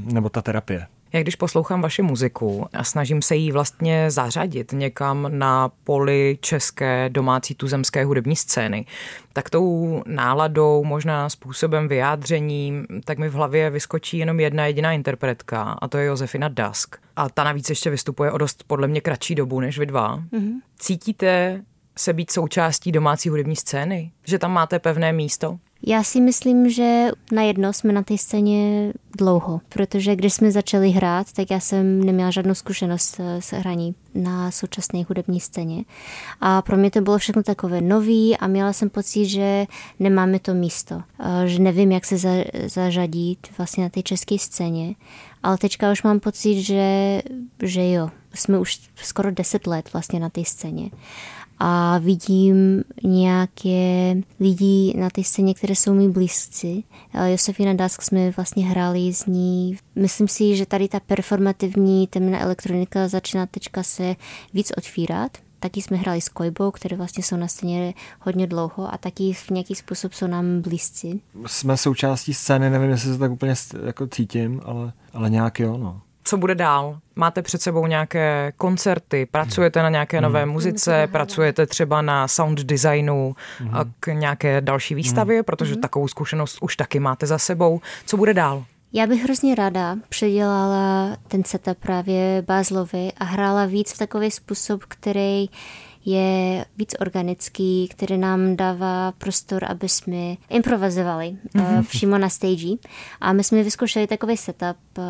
uh, 0.10 0.14
nebo 0.14 0.30
ta 0.30 0.42
terapie. 0.42 0.88
Já 1.14 1.22
když 1.22 1.36
poslouchám 1.36 1.82
vaši 1.82 2.02
muziku 2.02 2.66
a 2.74 2.84
snažím 2.84 3.22
se 3.22 3.36
jí 3.36 3.52
vlastně 3.52 4.12
zařadit 4.12 4.72
někam 4.72 5.28
na 5.30 5.72
poli 5.84 6.38
české 6.42 7.10
domácí 7.10 7.56
tuzemské 7.56 8.06
hudební 8.06 8.36
scény, 8.36 8.86
tak 9.34 9.50
tou 9.50 10.04
náladou, 10.06 10.84
možná 10.84 11.30
způsobem 11.30 11.88
vyjádřením, 11.88 12.86
tak 13.06 13.18
mi 13.18 13.30
v 13.30 13.34
hlavě 13.34 13.70
vyskočí 13.70 14.18
jenom 14.18 14.40
jedna 14.40 14.66
jediná 14.66 14.92
interpretka 14.92 15.62
a 15.62 15.88
to 15.88 15.98
je 15.98 16.06
Josefina 16.06 16.48
Dusk. 16.48 16.96
A 17.16 17.30
ta 17.30 17.44
navíc 17.44 17.70
ještě 17.70 17.90
vystupuje 17.90 18.32
o 18.32 18.38
dost 18.38 18.64
podle 18.68 18.88
mě 18.88 19.02
kratší 19.02 19.36
dobu 19.36 19.60
než 19.60 19.80
vy 19.80 19.86
dva. 19.86 20.18
Mm-hmm. 20.18 20.54
Cítíte 20.80 21.62
se 21.98 22.14
být 22.14 22.32
součástí 22.32 22.92
domácí 22.92 23.30
hudební 23.30 23.56
scény? 23.56 24.12
Že 24.24 24.40
tam 24.40 24.54
máte 24.54 24.80
pevné 24.80 25.14
místo? 25.14 25.60
Já 25.88 26.04
si 26.04 26.22
myslím, 26.22 26.70
že 26.70 27.10
na 27.32 27.42
jedno 27.42 27.74
jsme 27.74 27.94
na 27.94 28.04
té 28.04 28.18
scéně 28.18 28.94
dlouho, 29.18 29.62
protože 29.70 30.16
když 30.16 30.34
jsme 30.34 30.52
začali 30.52 30.90
hrát, 30.90 31.32
tak 31.32 31.52
já 31.52 31.60
jsem 31.60 32.04
neměla 32.04 32.32
žádnou 32.32 32.54
zkušenost 32.54 33.20
s 33.40 33.54
hraní 33.54 33.96
na 34.16 34.52
současné 34.52 35.04
hudební 35.10 35.40
scéně. 35.40 35.84
A 36.42 36.62
pro 36.62 36.78
mě 36.78 36.92
to 36.92 37.02
bylo 37.02 37.18
všechno 37.18 37.44
takové 37.44 37.82
nový 37.82 38.38
a 38.38 38.48
měla 38.48 38.74
jsem 38.74 38.90
pocit, 38.90 39.26
že 39.26 39.66
nemáme 40.00 40.40
to 40.40 40.54
místo, 40.54 41.02
že 41.46 41.60
nevím, 41.60 41.92
jak 41.92 42.06
se 42.06 42.18
za, 42.18 42.30
zařadit 42.68 43.48
vlastně 43.58 43.84
na 43.84 43.90
té 43.90 44.04
české 44.04 44.40
scéně. 44.40 44.96
Ale 45.44 45.58
teďka 45.58 45.92
už 45.92 46.04
mám 46.04 46.20
pocit, 46.20 46.62
že, 46.62 47.22
že 47.64 47.92
jo, 47.92 48.10
jsme 48.34 48.60
už 48.60 48.80
skoro 48.96 49.32
deset 49.32 49.68
let 49.68 49.94
vlastně 49.94 50.20
na 50.20 50.30
té 50.30 50.46
scéně 50.46 50.90
a 51.60 51.98
vidím 51.98 52.84
nějaké 53.04 54.16
lidi 54.40 54.94
na 54.98 55.10
té 55.10 55.24
scéně, 55.24 55.54
které 55.54 55.76
jsou 55.76 55.94
mi 55.94 56.10
blízci. 56.10 56.84
Josefina 57.26 57.74
Dask 57.74 58.02
jsme 58.02 58.32
vlastně 58.32 58.66
hráli 58.66 59.14
z 59.14 59.26
ní. 59.26 59.78
Myslím 59.96 60.28
si, 60.28 60.56
že 60.56 60.66
tady 60.66 60.88
ta 60.88 61.00
performativní 61.00 62.08
temná 62.08 62.40
elektronika 62.40 63.08
začíná 63.08 63.46
teďka 63.46 63.84
se 63.84 64.16
víc 64.54 64.72
otvírat. 64.78 65.38
Taky 65.60 65.82
jsme 65.82 65.98
hráli 65.98 66.22
s 66.22 66.30
Kojbou, 66.30 66.72
které 66.72 66.98
vlastně 66.98 67.24
jsou 67.24 67.36
na 67.36 67.48
scéně 67.48 67.94
hodně 68.20 68.48
dlouho 68.48 68.94
a 68.94 68.98
taky 68.98 69.34
v 69.34 69.50
nějaký 69.50 69.76
způsob 69.76 70.14
jsou 70.14 70.28
nám 70.28 70.62
blízci. 70.62 71.20
Jsme 71.46 71.78
součástí 71.78 72.34
scény, 72.34 72.70
nevím, 72.70 72.90
jestli 72.90 73.14
se 73.14 73.18
tak 73.18 73.32
úplně 73.32 73.54
jako 73.86 74.08
cítím, 74.08 74.62
ale, 74.66 74.94
ale 75.14 75.30
nějak 75.30 75.60
jo, 75.60 75.78
no 75.78 76.02
co 76.30 76.38
bude 76.38 76.56
dál? 76.56 77.00
Máte 77.16 77.42
před 77.42 77.62
sebou 77.62 77.88
nějaké 77.88 78.54
koncerty, 78.58 79.28
pracujete 79.32 79.84
na 79.84 79.90
nějaké 79.90 80.22
nové 80.22 80.46
mhm. 80.46 80.54
muzice, 80.54 81.08
pracujete 81.12 81.66
třeba 81.66 82.02
na 82.02 82.28
sound 82.28 82.60
designu 82.60 83.36
a 83.72 83.84
mhm. 83.84 83.94
k 84.00 84.08
nějaké 84.08 84.62
další 84.62 84.96
výstavě, 84.96 85.38
mhm. 85.38 85.44
protože 85.44 85.76
takovou 85.76 86.08
zkušenost 86.08 86.58
už 86.62 86.76
taky 86.76 87.00
máte 87.00 87.26
za 87.26 87.38
sebou. 87.38 87.82
Co 88.06 88.18
bude 88.18 88.34
dál? 88.34 88.64
Já 88.94 89.08
bych 89.08 89.24
hrozně 89.24 89.56
ráda 89.56 89.96
předělala 90.10 91.18
ten 91.28 91.44
setup 91.44 91.78
právě 91.78 92.44
Bázlovi 92.48 93.12
a 93.18 93.24
hrála 93.24 93.66
víc 93.66 93.94
v 93.94 93.98
takový 93.98 94.32
způsob, 94.32 94.84
který 94.88 95.50
je 96.06 96.66
víc 96.78 96.96
organický, 97.00 97.88
který 97.88 98.18
nám 98.18 98.56
dává 98.56 99.12
prostor, 99.12 99.66
aby 99.68 99.90
jsme 99.90 100.36
improvizovali 100.50 101.38
mm-hmm. 101.56 101.86
přímo 101.86 102.18
na 102.18 102.30
stage. 102.30 102.68
A 103.22 103.34
my 103.34 103.44
jsme 103.44 103.64
vyzkoušeli 103.64 104.08
takový 104.08 104.38
setup, 104.38 104.78
uh, 104.98 105.04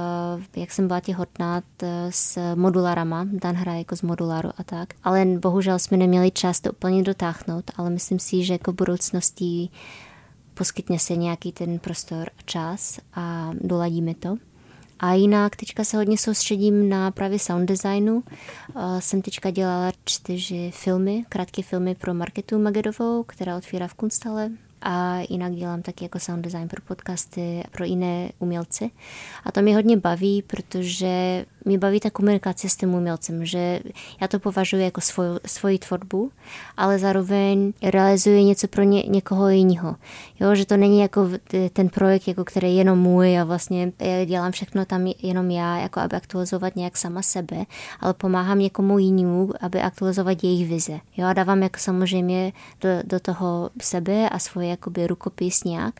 jak 0.55 0.71
jsem 0.71 0.87
byla 0.87 0.99
těhotná 0.99 1.61
s 2.09 2.55
modularama, 2.55 3.27
Dan 3.31 3.55
hraje 3.55 3.77
jako 3.77 3.95
z 3.95 4.01
modularu 4.01 4.49
a 4.57 4.63
tak. 4.63 4.93
Ale 5.03 5.25
bohužel 5.25 5.79
jsme 5.79 5.97
neměli 5.97 6.31
čas 6.31 6.59
to 6.59 6.71
úplně 6.71 7.03
dotáhnout, 7.03 7.71
ale 7.77 7.89
myslím 7.89 8.19
si, 8.19 8.43
že 8.43 8.53
jako 8.53 8.73
budoucností 8.73 9.71
poskytne 10.53 10.99
se 10.99 11.15
nějaký 11.15 11.51
ten 11.51 11.79
prostor 11.79 12.29
a 12.37 12.41
čas 12.45 12.99
a 13.13 13.51
doladíme 13.61 14.15
to. 14.15 14.37
A 14.99 15.13
jinak 15.13 15.55
teďka 15.55 15.83
se 15.83 15.97
hodně 15.97 16.17
soustředím 16.17 16.89
na 16.89 17.11
právě 17.11 17.39
sound 17.39 17.69
designu. 17.69 18.23
Jsem 18.99 19.21
teďka 19.21 19.51
dělala 19.51 19.91
čtyři 20.05 20.71
filmy, 20.73 21.25
krátké 21.29 21.63
filmy 21.63 21.95
pro 21.95 22.13
Marketu 22.13 22.59
Magedovou, 22.59 23.23
která 23.23 23.57
otvírá 23.57 23.87
v 23.87 23.93
Kunstale 23.93 24.49
a 24.81 25.19
jinak 25.29 25.53
dělám 25.53 25.81
taky 25.81 26.05
jako 26.05 26.19
sound 26.19 26.43
design 26.43 26.67
pro 26.67 26.81
podcasty, 26.81 27.63
pro 27.71 27.85
jiné 27.85 28.31
umělce. 28.39 28.89
A 29.43 29.51
to 29.51 29.61
mě 29.61 29.75
hodně 29.75 29.97
baví, 29.97 30.41
protože 30.41 31.45
mě 31.69 31.77
baví 31.77 31.99
ta 31.99 32.09
komunikace 32.09 32.69
s 32.69 32.75
tím 32.75 32.93
umělcem, 32.93 33.45
že 33.45 33.79
já 34.21 34.27
to 34.27 34.39
považuji 34.39 34.83
jako 34.83 35.01
svoj, 35.01 35.27
svoji 35.45 35.79
tvorbu, 35.79 36.31
ale 36.77 36.99
zároveň 36.99 37.73
realizuji 37.83 38.43
něco 38.43 38.67
pro 38.67 38.83
ně, 38.83 39.03
někoho 39.07 39.49
jiného. 39.49 39.95
Jo, 40.39 40.55
že 40.55 40.65
to 40.65 40.77
není 40.77 40.99
jako 40.99 41.29
ten 41.73 41.89
projekt, 41.89 42.27
jako 42.27 42.43
který 42.43 42.67
je 42.67 42.73
jenom 42.73 42.99
můj 42.99 43.39
a 43.39 43.43
vlastně 43.43 43.91
dělám 44.25 44.51
všechno 44.51 44.85
tam 44.85 45.07
jenom 45.21 45.51
já, 45.51 45.77
jako 45.77 45.99
aby 45.99 46.15
aktualizovat 46.15 46.75
nějak 46.75 46.97
sama 46.97 47.21
sebe, 47.21 47.65
ale 47.99 48.13
pomáhám 48.13 48.59
někomu 48.59 48.99
jinému, 48.99 49.49
aby 49.61 49.81
aktualizovat 49.81 50.43
jejich 50.43 50.69
vize. 50.69 50.99
Jo, 51.17 51.27
a 51.27 51.33
dávám 51.33 51.63
jako 51.63 51.79
samozřejmě 51.79 52.53
do, 52.81 52.89
do 53.03 53.19
toho 53.19 53.69
sebe 53.81 54.29
a 54.29 54.39
svoje 54.39 54.67
jakoby 54.67 55.07
rukopis 55.07 55.63
nějak, 55.63 55.93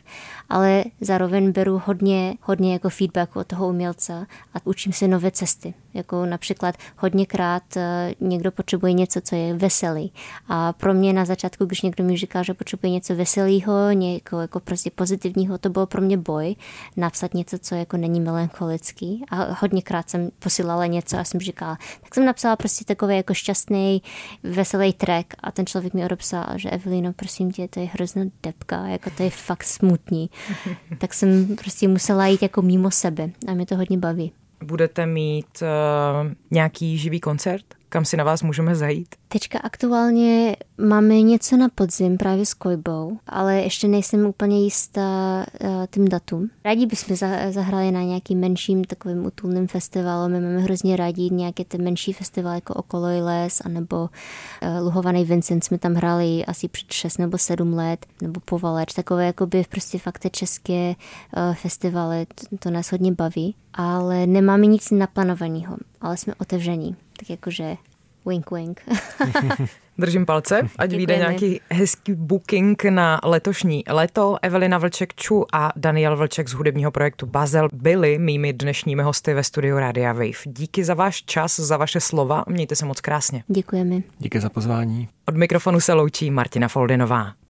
ale 0.48 0.84
zároveň 1.00 1.52
beru 1.52 1.82
hodně, 1.84 2.34
hodně 2.42 2.72
jako 2.72 2.90
feedback 2.90 3.36
od 3.36 3.46
toho 3.46 3.68
umělce 3.68 4.26
a 4.54 4.58
učím 4.64 4.92
se 4.92 5.08
nové 5.08 5.30
cesty. 5.30 5.59
Jako 5.94 6.26
například 6.26 6.74
hodněkrát 6.96 7.76
eh, 7.76 8.14
někdo 8.20 8.52
potřebuje 8.52 8.92
něco, 8.92 9.20
co 9.20 9.36
je 9.36 9.54
veselý. 9.54 10.12
A 10.48 10.72
pro 10.72 10.94
mě 10.94 11.12
na 11.12 11.24
začátku, 11.24 11.64
když 11.64 11.82
někdo 11.82 12.04
mi 12.04 12.16
říká, 12.16 12.42
že 12.42 12.54
potřebuje 12.54 12.90
něco 12.90 13.14
veselého, 13.14 13.90
něco 13.92 14.40
jako 14.40 14.60
prostě 14.60 14.90
pozitivního, 14.90 15.58
to 15.58 15.68
bylo 15.68 15.86
pro 15.86 16.02
mě 16.02 16.16
boj 16.16 16.56
napsat 16.96 17.34
něco, 17.34 17.58
co 17.58 17.74
jako 17.74 17.96
není 17.96 18.20
melancholický. 18.20 19.24
A 19.30 19.56
hodněkrát 19.60 20.10
jsem 20.10 20.30
posílala 20.38 20.86
něco 20.86 21.18
a 21.18 21.24
jsem 21.24 21.40
říkala, 21.40 21.78
tak 22.00 22.14
jsem 22.14 22.24
napsala 22.24 22.56
prostě 22.56 22.84
takový 22.84 23.16
jako 23.16 23.34
šťastný, 23.34 24.02
veselý 24.42 24.92
track 24.92 25.26
a 25.40 25.52
ten 25.52 25.66
člověk 25.66 25.94
mi 25.94 26.04
odepsal, 26.04 26.46
že 26.56 26.70
Evelino, 26.70 27.12
prosím 27.12 27.52
tě, 27.52 27.68
to 27.68 27.80
je 27.80 27.86
hrozná 27.86 28.22
depka, 28.42 28.86
jako 28.86 29.10
to 29.10 29.22
je 29.22 29.30
fakt 29.30 29.64
smutný. 29.64 30.30
tak 30.98 31.14
jsem 31.14 31.56
prostě 31.56 31.88
musela 31.88 32.26
jít 32.26 32.42
jako 32.42 32.62
mimo 32.62 32.90
sebe 32.90 33.30
a 33.48 33.54
mě 33.54 33.66
to 33.66 33.76
hodně 33.76 33.98
baví 33.98 34.32
budete 34.62 35.06
mít 35.06 35.62
uh, 35.62 36.32
nějaký 36.50 36.98
živý 36.98 37.20
koncert? 37.20 37.79
Kam 37.90 38.04
si 38.04 38.16
na 38.16 38.24
vás 38.24 38.42
můžeme 38.42 38.74
zajít? 38.74 39.08
Teďka 39.28 39.58
aktuálně 39.58 40.56
máme 40.78 41.22
něco 41.22 41.56
na 41.56 41.68
podzim 41.68 42.16
právě 42.16 42.46
s 42.46 42.54
Kojbou, 42.54 43.18
ale 43.26 43.56
ještě 43.56 43.88
nejsem 43.88 44.26
úplně 44.26 44.60
jistá 44.60 45.46
uh, 45.64 45.68
tím 45.90 46.08
datum. 46.08 46.50
Rádi 46.64 46.86
bychom 46.86 47.16
zahrali 47.50 47.90
na 47.90 48.02
nějaký 48.02 48.36
menším 48.36 48.84
takovým 48.84 49.26
utulným 49.26 49.66
festivalu. 49.66 50.28
My 50.28 50.40
máme 50.40 50.58
hrozně 50.58 50.96
rádi 50.96 51.30
nějaké 51.30 51.64
ty 51.64 51.78
menší 51.78 52.12
festivaly 52.12 52.56
jako 52.56 52.74
Okolo 52.74 53.24
les, 53.24 53.62
anebo 53.64 54.00
uh, 54.00 54.08
Luhovaný 54.84 55.24
Vincent. 55.24 55.64
Jsme 55.64 55.78
tam 55.78 55.94
hráli 55.94 56.44
asi 56.46 56.68
před 56.68 56.92
6 56.92 57.18
nebo 57.18 57.38
7 57.38 57.72
let, 57.72 58.06
nebo 58.22 58.40
Povaleč. 58.44 58.94
Takové 58.94 59.26
jako 59.26 59.46
by 59.46 59.64
prostě 59.68 59.98
fakt 59.98 60.30
české 60.30 60.88
uh, 60.88 61.54
festivaly, 61.54 62.26
to, 62.26 62.56
to 62.58 62.70
nás 62.70 62.92
hodně 62.92 63.12
baví. 63.12 63.54
Ale 63.74 64.26
nemáme 64.26 64.66
nic 64.66 64.90
naplánovaného, 64.90 65.76
ale 66.00 66.16
jsme 66.16 66.34
otevření. 66.38 66.96
Tak 67.16 67.30
jakože 67.30 67.76
Wink, 68.26 68.50
wink. 68.50 68.80
Držím 69.98 70.26
palce, 70.26 70.68
ať 70.78 70.90
vyjde 70.90 71.16
nějaký 71.16 71.60
hezký 71.70 72.14
booking 72.14 72.84
na 72.84 73.20
letošní 73.24 73.84
léto. 73.88 74.36
Evelina 74.42 74.78
Vlček-Ču 74.78 75.44
a 75.52 75.72
Daniel 75.76 76.16
Vlček 76.16 76.48
z 76.48 76.52
hudebního 76.52 76.90
projektu 76.90 77.26
Bazel 77.26 77.68
byli 77.72 78.18
mými 78.18 78.52
dnešními 78.52 79.02
hosty 79.02 79.34
ve 79.34 79.44
studiu 79.44 79.78
Radia 79.78 80.12
Wave. 80.12 80.38
Díky 80.44 80.84
za 80.84 80.94
váš 80.94 81.22
čas, 81.22 81.60
za 81.60 81.76
vaše 81.76 82.00
slova, 82.00 82.44
mějte 82.48 82.76
se 82.76 82.86
moc 82.86 83.00
krásně. 83.00 83.44
Děkujeme. 83.48 83.96
Díky 84.18 84.40
za 84.40 84.48
pozvání. 84.48 85.08
Od 85.26 85.36
mikrofonu 85.36 85.80
se 85.80 85.92
loučí 85.92 86.30
Martina 86.30 86.68
Foldinová. 86.68 87.32